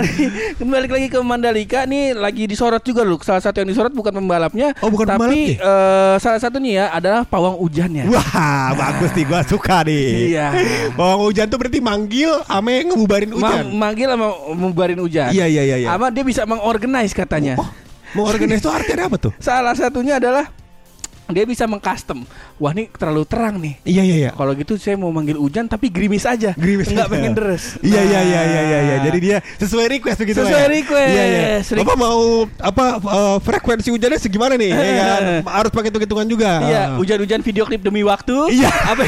Kembali 0.54 0.88
lagi 0.88 1.08
ke 1.08 1.20
Mandalika 1.20 1.84
nih 1.84 2.14
lagi 2.14 2.46
disorot 2.46 2.82
juga 2.82 3.02
loh. 3.02 3.18
Salah 3.20 3.40
satu 3.40 3.60
yang 3.60 3.70
disorot 3.70 3.92
bukan 3.92 4.14
pembalapnya, 4.14 4.78
Oh, 4.80 4.88
bukan 4.88 5.08
tapi 5.08 5.58
pembalapnya? 5.58 5.58
eh, 5.58 6.16
salah 6.18 6.40
satunya 6.40 6.72
ya 6.72 6.86
adalah 6.92 7.22
pawang 7.24 7.58
hujannya. 7.58 8.06
Wah 8.08 8.70
bagus 8.74 9.12
nih, 9.12 9.26
gua 9.26 9.42
suka 9.42 9.82
nih. 9.82 10.32
Iya. 10.32 10.48
Bawang 10.94 11.26
hujan 11.26 11.46
tuh 11.46 11.58
berarti 11.58 11.80
manggil, 11.80 12.30
ame 12.46 12.86
ngebubarin 12.86 13.32
Ma- 13.32 13.50
hujan. 13.50 13.64
manggil 13.74 14.08
sama 14.08 14.28
membarin 14.54 15.00
hujan. 15.00 15.32
Iya 15.32 15.46
iya 15.46 15.64
iya. 15.64 15.78
iya. 15.78 15.88
Sama 15.90 16.08
dia 16.08 16.22
bisa 16.22 16.46
mengorganize 16.46 17.12
katanya. 17.12 17.56
Oh, 17.58 17.70
mau 18.16 18.28
organize 18.28 18.62
itu 18.64 18.70
artinya 18.72 19.08
apa 19.08 19.18
tuh? 19.18 19.34
Salah 19.40 19.76
satunya 19.76 20.18
adalah 20.20 20.48
dia 21.32 21.44
bisa 21.44 21.66
mengcustom. 21.66 22.24
Wah 22.58 22.72
ini 22.72 22.88
terlalu 22.90 23.24
terang 23.24 23.56
nih. 23.58 23.76
Iya 23.84 24.02
iya 24.02 24.16
iya. 24.20 24.32
Kalau 24.32 24.52
gitu 24.54 24.76
saya 24.76 24.96
mau 24.96 25.10
manggil 25.10 25.36
hujan 25.36 25.66
tapi 25.66 25.88
gerimis 25.88 26.24
aja. 26.24 26.54
Gerimis 26.54 26.88
Enggak 26.88 27.08
aja. 27.08 27.14
pengen 27.14 27.32
deres. 27.32 27.64
Iya 27.80 28.02
iya 28.02 28.20
iya 28.22 28.42
iya 28.42 28.62
iya 28.62 28.80
iya. 28.80 28.96
Nah. 28.98 29.04
Jadi 29.04 29.18
dia 29.20 29.38
sesuai 29.58 29.86
request 29.90 30.18
begitu 30.20 30.38
lah 30.38 30.48
Sesuai 30.48 30.62
ya? 30.62 30.70
request. 30.70 31.12
Iya 31.12 31.24
iya. 31.26 31.44
Bapak 31.80 31.96
mau 31.96 32.20
apa 32.58 32.86
eh, 32.98 33.38
frekuensi 33.42 33.90
hujannya 33.90 34.20
segimana 34.20 34.54
nih? 34.54 34.72
ya 34.72 35.04
kan? 35.08 35.22
Harus 35.58 35.72
pakai 35.72 35.90
hitung-hitungan 35.90 36.28
juga. 36.28 36.52
Iya, 36.62 36.82
Ah. 36.82 36.98
hujan-hujan 36.98 37.42
video 37.42 37.64
klip 37.64 37.82
demi 37.82 38.02
waktu. 38.02 38.36
Iya. 38.52 38.70
Apa 38.88 39.04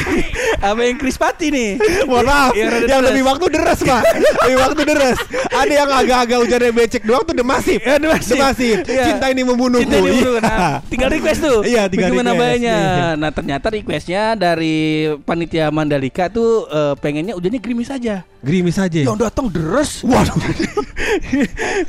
apa 0.62 0.80
yang 0.80 0.96
Chris 0.96 1.14
Patti 1.14 1.50
nih? 1.50 1.70
Mohon 2.08 2.26
maaf, 2.26 2.52
Yang 2.52 2.86
yang 2.86 3.02
lebih 3.02 3.22
waktu 3.22 3.44
deres 3.50 3.80
pak 3.80 4.02
Lebih 4.44 4.56
waktu 4.56 4.82
deres 4.84 5.18
Ada 5.50 5.72
yang 5.74 5.90
agak-agak 5.90 6.38
hujannya 6.38 6.70
becek 6.70 7.02
doang 7.02 7.22
tuh 7.22 7.34
demasif 7.34 7.80
Ya, 7.80 7.96
demasif. 7.96 8.32
Demasif 8.32 8.76
Iya. 8.86 9.04
Cinta 9.10 9.26
ini 9.28 9.42
membunuhku 9.42 9.82
Cinta 9.82 9.98
ini 9.98 10.08
membunuhku. 10.14 10.30
Iya. 10.30 10.40
Nah, 10.40 10.74
tinggal 10.86 11.08
request 11.10 11.40
tuh. 11.40 11.58
Iya, 11.62 11.82
tinggal 11.86 12.10
request. 12.22 12.38
bayarnya? 12.38 12.76
Iya. 12.78 13.08
Nah, 13.18 13.30
ternyata 13.34 13.66
requestnya 13.74 14.22
dari 14.38 14.76
panitia 15.26 15.66
Mandalika 15.74 16.30
tuh 16.30 16.70
eh, 16.70 16.94
pengennya 17.02 17.34
hujannya 17.34 17.58
gerimis 17.58 17.90
aja. 17.90 18.22
Gerimis 18.44 18.76
aja 18.76 19.08
Yang 19.08 19.24
datang 19.24 19.48
deres. 19.48 20.04
Waduh 20.04 20.36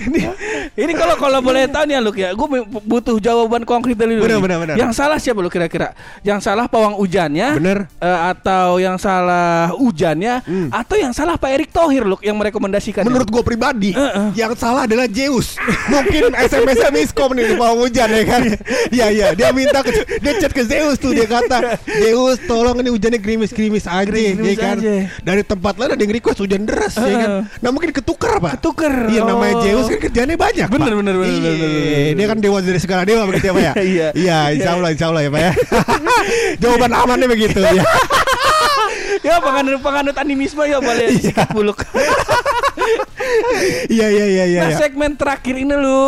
ini 0.08 0.24
ini 0.79 0.91
kalau 0.96 1.20
kalau 1.20 1.39
boleh 1.44 1.67
tahu 1.67 1.84
nih 1.84 2.00
ya 2.00 2.01
Luk 2.01 2.15
ya, 2.15 2.29
gue 2.32 2.48
butuh 2.88 3.20
jawaban 3.20 3.67
konkret 3.67 4.00
dari 4.00 4.15
lu. 4.15 4.24
Benar, 4.24 4.39
benar, 4.39 4.58
benar. 4.63 4.75
Yang 4.79 4.91
salah 4.96 5.20
siapa 5.20 5.44
lu 5.44 5.51
kira-kira? 5.51 5.91
Yang 6.24 6.48
salah 6.48 6.65
pawang 6.72 6.96
hujannya? 6.96 7.60
Bener. 7.60 7.91
Eh, 8.00 8.20
atau 8.32 8.79
yang 8.79 8.96
salah 8.96 9.75
hujannya? 9.75 10.41
Hmm. 10.48 10.70
Atau 10.72 10.96
yang 10.96 11.12
salah 11.12 11.36
Pak 11.36 11.51
Erick 11.51 11.72
Thohir 11.75 12.08
Luk 12.08 12.24
yang 12.24 12.39
merekomendasikan? 12.39 13.03
Menurut 13.03 13.27
gue 13.27 13.44
pribadi 13.44 13.91
Heeh. 13.91 14.32
Yang 14.38 14.62
salah 14.62 14.88
adalah 14.88 15.10
Zeus 15.10 15.58
Mungkin 15.91 16.32
SMS-nya 16.48 16.89
miskom 16.94 17.34
nih 17.36 17.51
di 17.51 17.55
bawah 17.60 17.75
hujan 17.84 18.08
ya 18.08 18.24
kan 18.24 18.41
Iya 18.96 19.08
iya 19.12 19.27
Dia 19.36 19.50
minta 19.51 19.82
ke, 19.82 19.91
Dia 20.05 20.33
chat 20.38 20.51
ke 20.51 20.62
Zeus 20.62 20.95
tuh 20.95 21.12
Dia 21.12 21.25
kata 21.25 21.77
Zeus 21.83 22.38
tolong 22.43 22.77
ini 22.77 22.89
hujannya 22.89 23.17
gerimis-gerimis 23.17 23.85
aja 23.85 24.05
Gerimis 24.05 24.53
ya 24.53 24.55
kan 24.55 24.77
aja. 24.77 24.93
Dari 25.19 25.41
tempat 25.41 25.74
lain 25.75 25.91
ada 25.91 26.00
yang 26.00 26.13
request 26.13 26.39
hujan 26.39 26.63
deras 26.63 26.93
ya 26.93 27.15
kan. 27.15 27.29
Nah 27.59 27.69
mungkin 27.69 27.89
ketuker 27.89 28.38
pak 28.38 28.57
Ketuker. 28.57 28.93
Iya 29.07 29.21
namanya 29.24 29.53
Oh. 29.55 29.62
Zeus 29.62 29.88
kan 29.88 30.00
kerjanya 30.01 30.35
banyak 30.35 30.67
Bener, 30.67 30.88
Pak. 30.88 30.97
bener, 30.97 31.15
bener, 31.15 31.31
Iya, 31.31 31.39
bener, 31.39 31.53
bener, 31.55 31.69
bener. 31.71 32.13
Dia 32.13 32.25
kan 32.27 32.38
dewa 32.38 32.57
dari 32.59 32.79
segala 32.79 33.01
dewa 33.03 33.24
begitu 33.25 33.45
ya 33.45 33.53
Pak 33.53 33.63
ya 33.63 33.74
Iya. 33.93 34.07
Iya 34.13 34.38
insya 34.51 34.71
Allah 34.74 34.89
insya 34.91 35.05
Allah 35.09 35.21
ya 35.21 35.29
Pak 35.29 35.41
ya 35.41 35.51
Jawaban 36.62 36.91
amannya 36.91 37.27
begitu 37.27 37.57
ya 37.59 37.81
ya 39.25 39.35
penganut 39.39 39.79
penganut 39.79 40.15
animisme 40.15 40.62
ya 40.63 40.77
boleh 40.77 41.07
sikat 41.17 41.50
buluk. 41.50 41.81
Iya 43.85 44.07
iya 44.09 44.25
iya 44.25 44.45
iya 44.45 44.59
nah 44.61 44.69
iya. 44.71 44.77
segmen 44.79 45.13
terakhir 45.13 45.55
ini 45.55 45.75
lu 45.75 46.01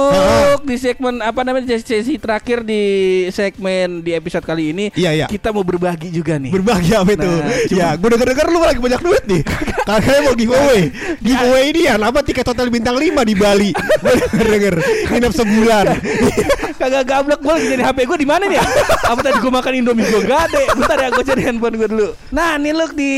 di 0.64 0.76
segmen 0.76 1.20
apa 1.20 1.42
namanya 1.44 1.78
sesi 1.78 2.18
terakhir 2.18 2.64
di 2.64 2.82
segmen 3.30 4.02
di 4.02 4.12
episode 4.12 4.44
kali 4.44 4.72
ini 4.72 4.86
Iya, 4.98 5.12
iya. 5.14 5.28
kita 5.28 5.52
mau 5.52 5.62
berbagi 5.62 6.10
juga 6.10 6.40
nih. 6.40 6.50
Berbagi 6.50 6.92
apa 6.96 7.12
itu? 7.14 7.28
Nah, 7.28 7.46
cuma- 7.70 7.78
ya, 7.78 7.90
gue 7.94 8.10
denger-denger 8.10 8.48
lu 8.50 8.60
lagi 8.60 8.80
banyak 8.80 9.02
duit 9.04 9.24
nih. 9.28 9.42
Kakaknya 9.88 10.20
mau 10.24 10.36
giveaway. 10.36 10.82
Giveaway 11.22 11.64
ini 11.70 11.82
ya, 11.86 11.94
apa 11.96 12.20
tiket 12.24 12.46
hotel 12.48 12.68
bintang 12.74 12.96
5 12.98 13.24
di 13.24 13.36
Bali. 13.36 13.72
Gue 14.02 14.12
denger-denger 14.18 14.76
nginep 15.12 15.34
sebulan. 15.34 15.86
Kagak 16.78 17.04
gablek 17.04 17.40
gue 17.42 17.50
lagi 17.52 17.68
jadi 17.74 17.84
HP 17.84 17.98
gue 18.06 18.18
di 18.22 18.28
mana 18.30 18.46
nih 18.46 18.62
ya? 18.62 18.66
Apa 19.10 19.20
tadi 19.20 19.38
gue 19.42 19.50
makan 19.50 19.74
Indomie 19.74 20.06
gue 20.06 20.22
gade? 20.24 20.62
Bentar 20.78 20.98
ya 21.02 21.10
gue 21.10 21.24
cari 21.26 21.42
handphone 21.42 21.76
gue 21.76 21.90
dulu. 21.90 22.08
Nah, 22.30 22.56
nih 22.56 22.70
look 22.72 22.94
di 22.94 23.12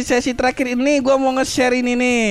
sesi 0.00 0.32
terakhir 0.32 0.72
ini 0.72 1.04
gue 1.04 1.14
mau 1.14 1.30
nge-share 1.36 1.76
ini 1.76 1.92
nih. 1.92 2.24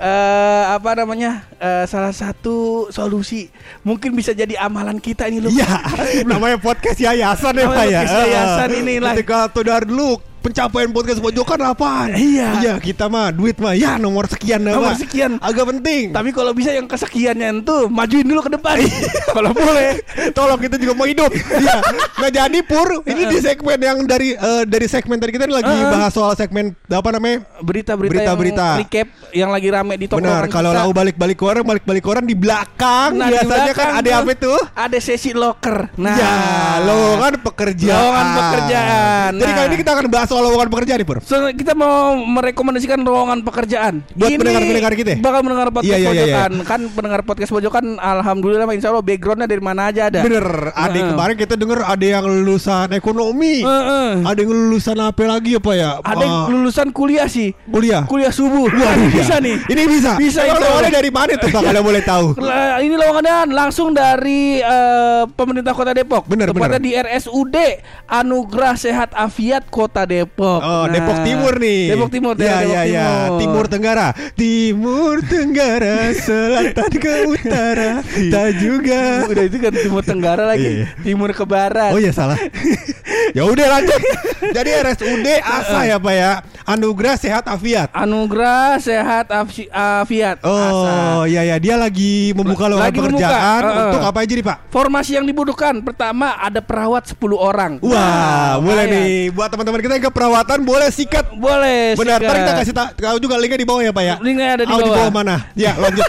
eh 0.00 0.64
apa 0.66 0.96
namanya? 0.96 1.44
eh, 1.60 1.84
salah 1.84 2.10
satu 2.10 2.88
solusi 2.88 3.52
mungkin 3.84 4.16
bisa 4.16 4.32
jadi 4.32 4.56
amalan 4.56 4.96
kita 4.96 5.28
ini 5.28 5.44
loh. 5.44 5.52
Iya, 5.52 5.68
namanya 6.30 6.56
podcast 6.56 6.96
yayasan 6.96 7.52
ya, 7.54 7.68
Pak 7.68 7.84
ya. 7.84 8.00
podcast 8.00 8.12
yayasan 8.16 8.70
ini 8.80 8.94
lah. 8.96 9.12
Ketika 9.12 9.52
tuh 9.52 9.68
dari 9.68 9.84
dulu 9.84 10.16
pencapaian 10.40 10.90
podcast 10.90 11.20
pojokan 11.20 11.60
apaan? 11.62 12.16
Iya. 12.16 12.48
Iya, 12.60 12.74
kita 12.76 13.06
mah 13.06 13.30
duit 13.30 13.56
mah 13.56 13.72
ya 13.72 13.96
nomor 13.96 14.26
sekian 14.26 14.64
dah, 14.64 14.74
Nomor 14.74 14.96
sekian. 14.96 15.36
Agak 15.38 15.68
penting. 15.68 16.10
Tapi 16.10 16.32
kalau 16.32 16.50
bisa 16.50 16.72
yang 16.72 16.84
kesekiannya 16.84 17.62
itu 17.62 17.86
majuin 17.86 18.24
dulu 18.24 18.40
ke 18.42 18.52
depan. 18.52 18.76
Kalau 19.36 19.54
boleh, 19.54 20.02
tolong 20.34 20.58
kita 20.58 20.74
juga 20.74 20.92
mau 20.92 21.06
hidup. 21.06 21.30
Iya. 21.30 21.76
Nggak 22.18 22.32
jadi 22.34 22.58
pur. 22.66 22.88
Ini 23.06 23.22
di 23.28 23.38
segmen 23.38 23.78
yang 23.78 23.98
dari 24.02 24.34
eh, 24.34 24.62
dari 24.66 24.86
segmen 24.86 25.16
tadi 25.16 25.32
kita 25.32 25.46
lagi 25.46 25.70
Heeh. 25.70 25.86
bahas 25.86 26.10
soal 26.10 26.34
segmen 26.34 26.74
apa 26.88 27.08
namanya? 27.12 27.46
Berita-berita 27.60 28.10
Berita-berita. 28.10 28.66
yang 28.74 28.80
recap 28.82 29.08
yang 29.30 29.50
lagi 29.54 29.68
rame 29.70 29.94
di 29.94 30.06
toko 30.10 30.18
Benar, 30.18 30.50
kalau 30.50 30.74
lau 30.74 30.90
balik-balik 30.90 31.38
koran, 31.38 31.62
balik-balik 31.62 32.02
koran 32.02 32.24
di 32.26 32.34
belakang 32.34 33.14
Nah, 33.14 33.30
di 33.30 33.38
biasanya 33.38 33.72
kan 33.72 33.86
belakang 33.86 33.90
ada 33.94 34.10
tuh 34.10 34.18
apa 34.18 34.32
tuh? 34.34 34.60
Ada 34.74 34.98
sesi 34.98 35.30
locker. 35.30 35.76
Nah, 35.94 36.16
ya, 36.18 36.34
lowongan 36.82 37.32
pekerjaan. 37.40 37.94
Lowongan 37.94 38.26
pekerjaan. 38.34 39.30
Jadi 39.36 39.50
Nah. 39.50 39.56
kali 39.56 39.66
ini 39.70 39.76
kita 39.78 39.90
akan 39.92 40.06
bahas 40.10 40.29
soal 40.30 40.46
lowongan 40.46 40.70
pekerjaan 40.70 40.98
nih, 41.02 41.08
Pur. 41.10 41.18
So, 41.26 41.34
kita 41.50 41.74
mau 41.74 42.14
merekomendasikan 42.14 43.02
lowongan 43.02 43.42
pekerjaan 43.42 44.06
Buat 44.14 44.30
pendengar-pendengar 44.38 44.92
kita 44.94 45.10
ya? 45.10 45.18
Bakal 45.18 45.40
mendengar 45.42 45.68
podcast 45.74 45.90
Iya, 45.90 45.96
iya, 45.98 46.06
iya, 46.06 46.14
pojokan 46.14 46.52
Kan 46.62 46.80
pendengar 46.94 47.20
podcast 47.26 47.50
pojokan 47.50 47.84
Alhamdulillah 47.98 48.70
Insya 48.70 48.94
Allah 48.94 49.02
backgroundnya 49.02 49.50
dari 49.50 49.58
mana 49.58 49.90
aja 49.90 50.06
ada 50.06 50.22
Bener, 50.22 50.70
ada 50.70 50.94
Heeh. 50.94 51.10
kemarin 51.10 51.34
kita 51.34 51.54
denger 51.58 51.82
ada 51.82 52.06
yang 52.06 52.24
lulusan 52.30 52.86
ekonomi. 52.94 53.66
Heeh. 53.66 54.10
Ada 54.22 54.38
yang 54.46 54.52
lulusan 54.54 54.96
apa 55.02 55.22
lagi 55.26 55.58
apa 55.58 55.72
ya? 55.74 55.90
Ada 55.98 56.22
yang 56.22 56.38
lulusan 56.54 56.86
kuliah 56.94 57.26
sih 57.26 57.50
kuliah. 57.66 58.06
Kuliah 58.06 58.30
subuh 58.30 58.70
Wah, 58.70 58.94
iya. 58.94 59.10
bisa 59.10 59.34
nih 59.42 59.56
Ini 59.66 59.82
bisa. 59.90 60.10
Bisa, 60.14 60.46
lowongannya 60.46 60.92
dari 60.94 61.10
mana 61.10 61.32
tuh, 61.40 61.50
Pak? 61.50 61.62
Kalau 61.66 61.82
boleh 61.82 62.02
tahu. 62.06 62.26
Ini 62.86 62.94
lowongannya 62.94 63.36
langsung 63.50 63.90
dari 63.90 64.62
eh, 64.62 65.22
pemerintah 65.34 65.74
kota 65.74 65.90
Depok 65.90 66.30
Bener, 66.30 66.54
Tepatnya 66.54 66.78
bener. 66.78 66.86
di 66.86 66.90
RSUD 66.94 67.56
Anugerah 68.06 68.74
Sehat 68.78 69.10
Afiat 69.16 69.66
Kota 69.72 70.06
Depok 70.06 70.19
Oh, 70.56 70.84
Nah, 70.84 70.90
Depok 70.90 71.18
Timur 71.22 71.54
nih. 71.56 71.82
Depok 71.90 72.10
Timur 72.10 72.32
Ya, 72.32 72.40
daerah 72.60 72.62
ya, 72.62 72.80
Depok 72.82 72.90
ya. 72.90 73.08
Timur 73.38 73.64
Tenggara. 73.66 74.08
Timur 74.34 75.14
Tenggara, 75.22 75.96
selatan 76.12 76.90
ke 76.92 77.12
utara. 77.26 77.90
Tak 78.04 78.48
juga. 78.56 79.02
Udah 79.26 79.44
itu 79.44 79.56
kan 79.56 79.72
Timur 79.72 80.02
Tenggara 80.02 80.44
lagi 80.46 80.62
Iya, 80.62 80.72
iya. 80.82 80.86
Timur 81.00 81.30
ke 81.30 81.44
Barat 81.44 81.90
Oh 81.90 81.98
iya 81.98 82.10
salah. 82.10 82.36
ya 83.30 83.42
udah 83.42 83.66
lanjut. 83.70 84.00
Jadi 84.50 84.70
RSUD 84.76 85.26
ASA 85.38 85.80
ya 85.86 85.96
Pak 85.96 86.14
ya. 86.14 86.32
Anugerah 86.62 87.14
Sehat 87.16 87.44
Afiat. 87.44 87.90
Anugerah 87.90 88.78
Sehat 88.78 89.26
Afiat 89.26 90.38
Oh 90.40 91.24
iya 91.24 91.42
ya 91.44 91.56
dia 91.58 91.74
lagi 91.74 92.30
membuka 92.30 92.66
lowongan 92.66 92.88
membuka, 92.88 93.02
pekerjaan 93.10 93.60
heeh. 93.60 93.82
untuk 93.82 94.00
apa 94.04 94.18
aja 94.20 94.32
nih 94.32 94.46
Pak? 94.46 94.56
Formasi 94.70 95.10
yang 95.12 95.24
dibutuhkan 95.24 95.74
Pertama 95.80 96.36
ada 96.36 96.60
perawat 96.60 97.08
10 97.08 97.18
orang 97.34 97.72
Wah, 97.80 97.90
Nah, 97.90 98.52
boleh 98.60 98.84
nih 98.86 99.10
buat 99.30 99.48
teman-teman 99.48 99.80
kita 99.80 99.92
yang 99.96 100.04
ke 100.10 100.12
perawatan 100.12 100.58
boleh 100.60 100.90
sikat. 100.90 101.30
Boleh 101.32 101.94
Benar, 101.94 102.18
sikat. 102.18 102.26
ntar 102.26 102.36
kita 102.36 102.52
kasih 102.58 102.74
ta- 102.74 102.92
tahu 102.92 103.18
juga 103.18 103.38
linknya 103.38 103.56
di 103.56 103.64
bawah 103.64 103.80
ya 103.80 103.92
Pak 103.92 104.02
ya. 104.02 104.14
Linknya 104.18 104.48
ada 104.52 104.64
di 104.64 104.72
Oh, 104.72 104.78
bawah. 104.82 105.08
mana? 105.08 105.36
Ya 105.54 105.72
lanjut. 105.74 106.02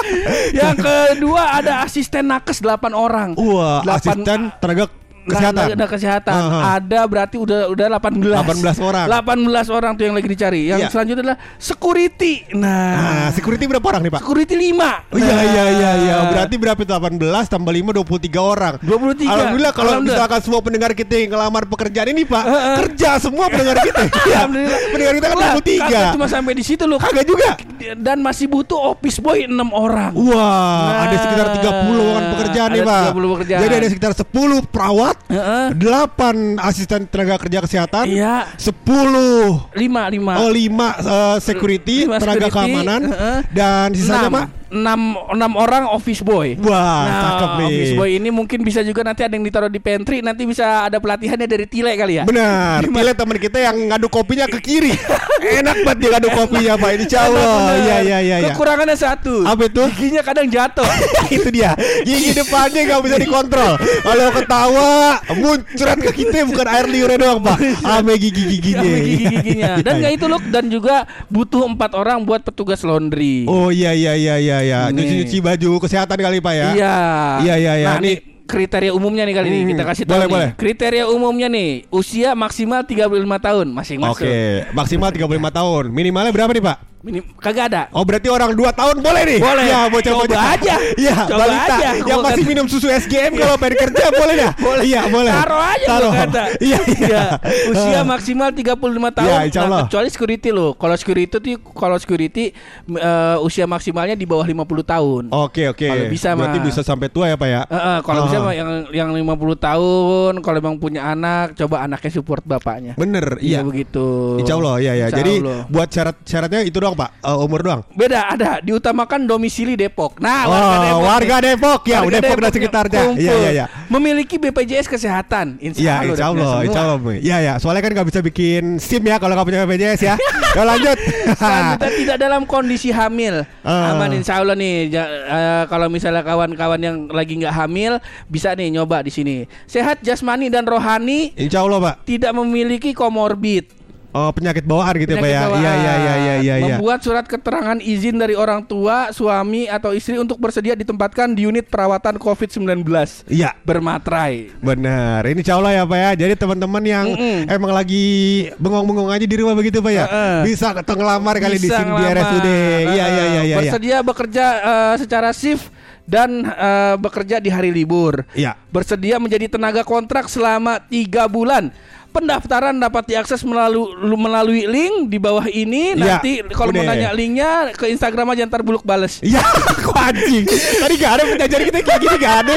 Yang 0.60 0.76
kedua 0.80 1.42
ada 1.54 1.72
asisten 1.80 2.24
nakes 2.26 2.58
8 2.58 2.80
orang 2.90 3.36
Wah, 3.36 3.82
Delapan- 3.82 4.00
asisten 4.00 4.40
tenaga 4.58 4.84
kesehatan. 5.26 5.62
Ada 5.72 5.86
kesehatan. 5.86 6.34
Aha. 6.34 6.58
Ada 6.76 7.00
berarti 7.04 7.36
udah 7.36 7.60
udah 7.66 7.86
18. 7.90 8.20
18 8.20 8.78
orang. 8.78 9.06
18 9.06 9.68
orang 9.70 9.92
tuh 9.94 10.04
yang 10.04 10.14
lagi 10.14 10.28
dicari. 10.28 10.60
Yang 10.66 10.80
Iya. 10.80 10.88
selanjutnya 10.88 11.22
adalah 11.24 11.38
security. 11.56 12.34
Nah, 12.52 12.92
Nah, 12.94 13.28
security 13.30 13.64
berapa 13.64 13.86
orang 13.86 14.02
nih, 14.02 14.12
Pak? 14.12 14.20
security 14.20 14.54
5. 14.54 14.90
Oh 15.08 15.18
iya 15.18 15.36
iya 15.42 15.64
iya 15.70 15.90
iya. 15.98 16.16
Berarti 16.26 16.54
berapa 16.56 16.78
itu 16.78 16.92
18 16.92 17.18
tambah 17.46 17.70
5 17.70 17.90
23 17.92 18.40
orang. 18.40 18.74
23. 18.78 19.26
Alhamdulillah 19.26 19.72
kalau 19.72 19.90
Alhamdulillah. 19.92 20.16
misalkan 20.20 20.40
semua 20.40 20.60
pendengar 20.60 20.90
kita 20.92 21.14
yang 21.14 21.28
ngelamar 21.30 21.62
pekerjaan 21.66 22.08
ini, 22.10 22.22
Pak, 22.24 22.44
Heeh. 22.44 22.76
kerja 22.80 23.10
semua 23.18 23.46
pendengar 23.46 23.76
kita. 23.80 24.00
Alhamdulillah. 24.34 24.78
pendengar 24.90 25.14
kita 25.14 25.26
kan 25.26 25.36
Lah, 25.36 25.52
23. 25.54 25.80
kagak 25.80 26.04
cuma 26.12 26.26
sampai 26.26 26.52
di 26.52 26.64
situ 26.64 26.84
loh. 26.84 26.98
Kagak 26.98 27.24
juga. 27.24 27.50
Dan 27.94 28.18
masih 28.18 28.46
butuh 28.46 28.80
office 28.90 29.18
boy 29.18 29.44
6 29.44 29.52
orang. 29.70 30.12
Wah, 30.16 31.04
ada 31.04 31.12
Nah, 31.12 31.20
sekitar 31.20 31.46
30 31.54 32.00
orang 32.02 32.24
pekerjaan 32.32 32.68
nih, 32.70 32.80
ada 32.80 32.88
Pak. 32.88 33.04
30 33.12 33.32
pekerjaan. 33.34 33.60
Jadi 33.60 33.74
ada 33.74 33.88
sekitar 33.88 34.12
10 34.14 34.24
perawat, 34.64 35.16
Heeh. 35.26 35.66
8 35.76 36.36
asisten 36.58 37.00
tenaga 37.04 37.36
kerja 37.36 37.58
kesehatan, 37.60 38.04
Iya. 38.08 38.48
10 38.56 39.68
Lima, 39.74 40.08
lima. 40.08 40.32
Oh 40.38 40.48
lima 40.48 40.88
eh, 40.96 41.36
security 41.38 42.06
Lima 42.06 42.16
tenaga 42.16 42.46
security, 42.46 42.54
keamanan 42.54 43.02
heeh. 43.06 43.38
dan 43.50 43.86
sisanya 43.92 44.28
pak 44.30 44.46
enam, 44.74 45.16
enam 45.30 45.52
orang 45.54 45.86
office 45.86 46.20
boy. 46.20 46.58
Wah, 46.60 47.06
nah, 47.06 47.20
cakep 47.22 47.50
nih. 47.62 47.66
office 47.70 47.94
boy 47.94 48.10
ini 48.18 48.28
mungkin 48.34 48.60
bisa 48.66 48.82
juga 48.82 49.06
nanti 49.06 49.22
ada 49.22 49.32
yang 49.32 49.46
ditaruh 49.46 49.70
di 49.70 49.78
pantry, 49.78 50.20
nanti 50.20 50.42
bisa 50.44 50.90
ada 50.90 50.98
pelatihannya 50.98 51.46
dari 51.46 51.66
Tile 51.70 51.94
kali 51.94 52.20
ya. 52.20 52.24
Benar, 52.26 52.82
Tile 52.84 53.12
teman 53.14 53.38
kita 53.38 53.58
yang 53.62 53.76
ngadu 53.88 54.10
kopinya 54.10 54.50
ke 54.50 54.58
kiri. 54.58 54.92
Enak 55.62 55.84
banget 55.84 55.98
dia 56.00 56.08
ngadu 56.16 56.28
kopinya 56.32 56.74
Pak. 56.80 56.90
Insya 56.98 57.20
Allah. 57.28 57.76
Iya 57.76 57.96
iya 58.00 58.18
iya. 58.24 58.36
iya. 58.42 58.48
Kekurangannya 58.50 58.96
satu. 58.96 59.44
Apa 59.44 59.68
itu? 59.68 59.84
Giginya 59.94 60.22
kadang 60.24 60.48
jatuh. 60.48 60.88
itu 61.36 61.48
dia. 61.52 61.76
Gigi 62.02 62.32
depannya 62.32 62.80
nggak 62.88 63.00
bisa 63.04 63.16
dikontrol. 63.20 63.72
Kalau 63.78 64.26
ketawa 64.32 64.90
muncrat 65.36 65.98
ke 66.00 66.10
kita 66.24 66.48
bukan 66.48 66.66
air 66.66 66.86
liurnya 66.88 67.18
doang 67.20 67.40
Pak. 67.44 67.58
Ame 67.84 68.16
gigi 68.16 68.42
giginya. 68.48 68.82
Sama 68.82 68.98
gigi-giginya. 69.04 69.70
Dan 69.86 69.92
nggak 70.00 70.12
itu 70.16 70.26
loh, 70.26 70.40
dan 70.48 70.64
juga 70.72 70.96
butuh 71.28 71.68
empat 71.68 71.92
orang 71.96 72.24
buat 72.24 72.40
petugas 72.42 72.80
laundry. 72.82 73.44
Oh 73.46 73.68
iya 73.68 73.92
iya 73.92 74.16
iya 74.16 74.34
iya 74.40 74.58
iya. 74.64 74.80
Nih. 74.88 74.96
Nyuci-nyuci 74.96 75.36
baju 75.38 75.70
kesehatan 75.78 76.18
kali 76.18 76.38
Pak 76.40 76.54
ya. 76.54 76.68
Iya. 76.72 76.96
Iya, 77.40 77.54
iya, 77.60 77.72
iya. 77.76 77.88
Nah, 77.88 77.98
Nih. 78.00 78.16
nih 78.16 78.16
kriteria 78.44 78.92
umumnya 78.92 79.24
nih 79.24 79.34
kali 79.34 79.46
ini 79.48 79.58
Hmm, 79.58 79.70
kita 79.72 79.82
kasih 79.84 80.04
tahu 80.04 80.12
boleh, 80.14 80.26
nih. 80.26 80.32
boleh. 80.32 80.48
Kriteria 80.56 81.04
umumnya 81.08 81.48
nih, 81.48 81.70
usia 81.88 82.36
maksimal 82.36 82.84
35 82.84 83.08
tahun 83.40 83.66
masing 83.72 83.98
masuk. 84.00 84.24
Oke, 84.24 84.36
maksimal 84.72 85.08
35 85.08 85.48
tahun. 85.50 85.84
Minimalnya 85.88 86.28
berapa 86.28 86.52
nih 86.52 86.64
Pak? 86.64 86.78
Minim, 87.04 87.20
kagak 87.36 87.68
ada. 87.68 87.82
Oh 87.92 88.00
berarti 88.00 88.26
orang 88.26 88.50
2 88.50 88.64
tahun 88.72 88.96
boleh 88.98 89.22
nih? 89.26 89.38
Boleh. 89.38 89.64
Ya 89.66 89.80
bocah-bocah 89.86 90.24
Coba 90.34 90.54
aja. 90.56 90.74
Iya 90.96 91.16
Coba 91.22 91.36
balita 91.38 91.74
aja. 91.76 91.88
Yang 92.00 92.18
masih 92.18 92.40
kata- 92.40 92.48
minum 92.48 92.64
susu 92.64 92.88
SGM 92.88 93.32
kalau 93.36 93.54
pengen 93.54 93.76
kerja 93.78 94.04
boleh 94.10 94.34
ya? 94.34 94.50
Boleh. 94.64 94.82
Iya 94.82 95.00
boleh 95.06 95.28
Taruh 95.30 95.60
aja 95.62 95.86
Taruh. 95.86 96.12
kata. 96.16 96.42
Iya 96.64 96.78
iya 96.80 97.04
Ya, 97.14 97.24
usia 97.68 98.00
maksimal 98.02 98.48
35 98.48 98.80
tahun. 99.12 99.28
Ya, 99.28 99.38
insya 99.44 99.60
Allah. 99.62 99.76
Nah, 99.76 99.86
kecuali 99.86 100.08
security 100.08 100.48
loh. 100.48 100.72
Kalau 100.72 100.96
security 100.96 101.28
tuh 101.28 101.40
kalau 101.70 101.96
security 101.98 102.44
eh, 102.88 103.36
usia 103.38 103.64
maksimalnya 103.64 104.16
di 104.16 104.24
bawah 104.24 104.42
50 104.42 104.64
tahun. 104.82 105.22
Oke 105.28 105.68
oke 105.68 105.84
Kalau 105.84 106.08
bisa 106.08 106.32
Berarti 106.32 106.56
mah. 106.56 106.64
bisa 106.64 106.80
sampai 106.80 107.08
tua 107.08 107.28
ya 107.28 107.36
Pak 107.36 107.48
ya? 107.50 107.62
Eh, 107.62 107.76
eh, 107.76 107.98
kalau 108.00 108.20
bisa 108.24 108.36
Ah. 108.36 108.42
mah 108.42 108.54
yang 108.54 108.70
yang 108.88 109.08
50 109.12 109.28
tahun, 109.58 110.32
kalau 110.40 110.56
emang 110.58 110.76
punya 110.78 111.04
anak, 111.06 111.52
coba 111.54 111.84
anaknya 111.84 112.10
support 112.10 112.40
bapaknya. 112.42 112.96
Bener 112.96 113.36
Iya 113.36 113.60
iya 113.60 113.60
begitu. 113.60 114.40
Insya 114.40 114.56
Allah 114.56 114.74
ya 114.78 114.92
ya 114.94 115.06
Insya 115.06 115.18
Jadi 115.20 115.34
Allah. 115.38 115.60
buat 115.68 115.88
syarat-syaratnya 115.90 116.60
itu 116.64 116.76
doang 116.76 116.93
Pak 116.94 117.10
Eh, 117.20 117.44
Umur 117.44 117.60
doang 117.60 117.80
beda 117.92 118.30
ada 118.30 118.50
diutamakan 118.58 119.26
domisili 119.26 119.74
Depok. 119.74 120.16
Nah, 120.18 120.46
Oh 120.46 121.02
warga 121.02 121.42
nih. 121.42 121.54
Depok 121.54 121.80
ya 121.84 122.00
Warga 122.00 122.18
Depok 122.20 122.38
dan 122.38 122.44
nih, 122.44 122.54
sekitarnya. 122.54 123.02
Iya 123.14 123.32
iya 123.34 123.50
iya 123.52 123.66
Memiliki 123.86 124.38
BPJS 124.38 124.86
kesehatan. 124.86 125.58
Insya 125.58 126.00
Allah. 126.00 126.14
insya 126.14 126.26
Allah. 126.30 126.50
Insya 126.64 126.80
Allah. 126.86 126.98
Iya 127.18 127.36
ya 127.40 127.54
Soalnya 127.58 127.82
kan 127.84 127.90
nggak 127.92 128.08
bisa 128.08 128.20
bikin 128.20 128.78
SIM 128.78 129.02
ya 129.02 129.18
Kalau 129.18 129.34
nggak 129.34 129.46
punya 129.46 129.60
BPJS 129.64 130.00
ya 130.02 130.14
Ya 130.56 130.62
lanjut 130.62 130.98
Selanjutnya 131.40 131.90
tidak 131.90 132.16
dalam 132.16 132.42
kondisi 132.46 132.88
hamil. 132.88 133.42
Ah. 133.60 133.92
Aman 133.92 134.14
insya 134.14 134.38
Allah 134.38 134.54
nih. 134.54 134.88
Ja- 134.88 135.10
eh, 135.10 135.62
kalau 135.66 135.90
misalnya 135.90 136.22
kawan-kawan 136.22 136.78
yang 136.78 136.96
lagi 137.10 137.34
nggak 137.34 137.50
hamil 137.52 137.98
bisa 138.26 138.54
nih 138.54 138.70
nyoba 138.70 139.02
di 139.02 139.10
sini. 139.10 139.36
Sehat 139.66 139.98
jasmani 140.00 140.46
dan 140.48 140.62
rohani, 140.64 141.34
Insya 141.34 141.66
Allah 141.66 141.80
Pak 141.80 141.94
tidak 142.06 142.30
memiliki 142.32 142.94
komorbid. 142.94 143.83
Oh 144.14 144.30
penyakit 144.30 144.62
bawaan 144.62 144.94
gitu 144.94 145.10
ya 145.10 145.18
Pak 145.18 145.26
ya 145.26 145.42
Penyakit 145.42 145.58
Iya 145.58 145.72
iya 145.74 145.74
iya 145.74 145.94
iya 145.98 146.14
iya 146.38 146.54
iya. 146.62 146.76
Membuat 146.78 147.02
surat 147.02 147.26
keterangan 147.26 147.82
izin 147.82 148.14
dari 148.14 148.38
orang 148.38 148.62
tua, 148.62 149.10
suami 149.10 149.66
atau 149.66 149.90
istri 149.90 150.14
untuk 150.22 150.38
bersedia 150.38 150.78
ditempatkan 150.78 151.34
di 151.34 151.50
unit 151.50 151.66
perawatan 151.66 152.22
COVID-19 152.22 152.86
Iya 153.26 153.58
bermaterai. 153.66 154.54
Benar, 154.62 155.26
ini 155.26 155.42
Allah 155.50 155.72
ya 155.74 155.82
Pak 155.82 155.98
ya. 155.98 156.10
Jadi 156.14 156.34
teman-teman 156.38 156.82
yang 156.86 157.06
Mm-mm. 157.10 157.50
emang 157.50 157.74
lagi 157.74 158.06
bengong-bengong 158.54 159.10
aja 159.10 159.26
di 159.26 159.36
rumah 159.36 159.58
begitu 159.58 159.82
Pak 159.82 159.92
ya, 159.92 160.06
Heeh. 160.06 160.38
bisa 160.46 160.70
ketemu 160.78 160.94
ngelamar 161.02 161.34
kali 161.42 161.56
di 161.58 161.68
Bisa 161.68 161.78
sini 161.82 161.90
di. 161.90 162.04
RSUD. 162.06 162.46
Iya 162.46 162.86
iya 162.86 163.04
iya 163.08 163.24
iya. 163.26 163.40
iya. 163.42 163.56
Bersedia 163.58 163.96
bekerja 164.06 164.44
eh, 164.62 164.94
secara 165.02 165.30
shift 165.34 165.66
dan 166.06 166.44
eh, 166.46 166.94
bekerja 167.02 167.42
di 167.42 167.50
hari 167.50 167.74
libur. 167.74 168.22
Iya. 168.32 168.54
Bersedia 168.70 169.18
menjadi 169.18 169.50
tenaga 169.50 169.82
kontrak 169.82 170.30
selama 170.30 170.78
tiga 170.86 171.26
bulan. 171.26 171.74
Pendaftaran 172.14 172.78
dapat 172.78 173.10
diakses 173.10 173.42
melalui 173.42 173.90
melalui 174.14 174.62
link 174.70 175.10
di 175.10 175.18
bawah 175.18 175.50
ini. 175.50 175.98
Iya, 175.98 176.22
Nanti 176.22 176.32
kalau 176.54 176.70
mau 176.70 176.86
nanya 176.86 177.10
linknya 177.10 177.74
ke 177.74 177.90
Instagram 177.90 178.38
aja 178.38 178.46
ntar 178.46 178.62
buluk 178.62 178.86
bales. 178.86 179.18
Iya, 179.18 179.42
kok 179.86 179.98
anjing. 179.98 180.46
Tadi 180.46 180.94
gak 180.94 181.12
ada 181.18 181.22
penjajar 181.26 181.60
kita 181.66 181.78
kayak 181.82 182.00
gini 182.06 182.16
gak 182.22 182.36
ada. 182.46 182.54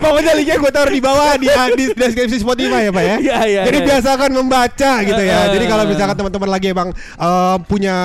Pokoknya 0.00 0.32
linknya 0.32 0.56
gue 0.56 0.72
taruh 0.72 0.92
di 0.92 1.02
bawah 1.04 1.36
di, 1.36 1.52
di 1.76 1.84
deskripsi 1.92 2.40
Spotify 2.40 2.88
ya 2.88 2.90
Pak 2.96 3.04
ya. 3.04 3.16
Iya, 3.20 3.38
iya, 3.44 3.62
Jadi 3.68 3.78
iya. 3.84 3.88
biasakan 3.92 4.30
membaca 4.32 4.92
gitu 5.04 5.22
ya. 5.22 5.36
Heeh. 5.36 5.52
Jadi 5.52 5.64
kalau 5.68 5.84
misalkan 5.84 6.16
teman-teman 6.16 6.48
lagi 6.48 6.66
emang 6.72 6.88
eh, 6.96 7.56
punya 7.68 7.96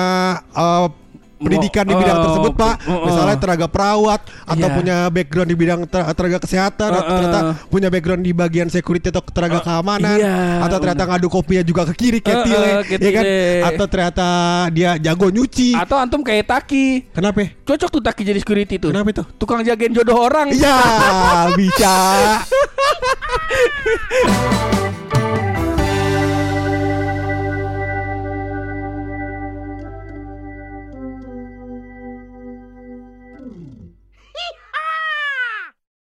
eh, 0.52 0.86
pendidikan 1.38 1.86
oh, 1.86 1.90
di 1.90 1.94
bidang 1.94 2.18
oh, 2.18 2.24
tersebut 2.26 2.52
Pak, 2.58 2.74
oh, 2.84 2.92
oh. 2.92 3.06
misalnya 3.06 3.36
tenaga 3.38 3.66
perawat 3.70 4.20
atau 4.44 4.68
iya. 4.68 4.76
punya 4.76 4.96
background 5.08 5.48
di 5.48 5.56
bidang 5.56 5.80
tenaga 5.88 6.38
kesehatan, 6.42 6.90
uh, 6.90 6.98
atau 6.98 7.12
ternyata 7.14 7.40
punya 7.70 7.88
background 7.88 8.22
di 8.26 8.32
bagian 8.34 8.68
security 8.68 9.08
atau 9.08 9.22
tenaga 9.22 9.62
uh, 9.62 9.64
keamanan, 9.64 10.18
iya, 10.18 10.66
atau 10.66 10.76
ternyata 10.82 11.04
bener. 11.06 11.14
ngadu 11.16 11.28
kopinya 11.30 11.62
juga 11.64 11.82
ke 11.88 11.94
kiri 11.94 12.18
ke 12.18 12.32
uh, 12.34 12.42
uh, 12.42 12.82
ya 12.84 13.10
kan? 13.14 13.24
Atau 13.72 13.86
ternyata 13.86 14.26
dia 14.74 14.90
jago 14.98 15.30
nyuci. 15.30 15.78
Atau 15.78 15.96
antum 15.96 16.20
kayak 16.26 16.44
Taki. 16.48 17.14
Kenapa? 17.14 17.54
Cocok 17.62 17.88
tuh 17.98 18.02
Taki 18.02 18.22
jadi 18.26 18.40
security 18.42 18.76
tuh. 18.82 18.90
Kenapa 18.90 19.08
itu? 19.14 19.24
Tukang 19.38 19.62
jagain 19.62 19.94
jodoh 19.94 20.18
orang. 20.18 20.50
Iya, 20.50 20.76
bisa. 21.54 21.94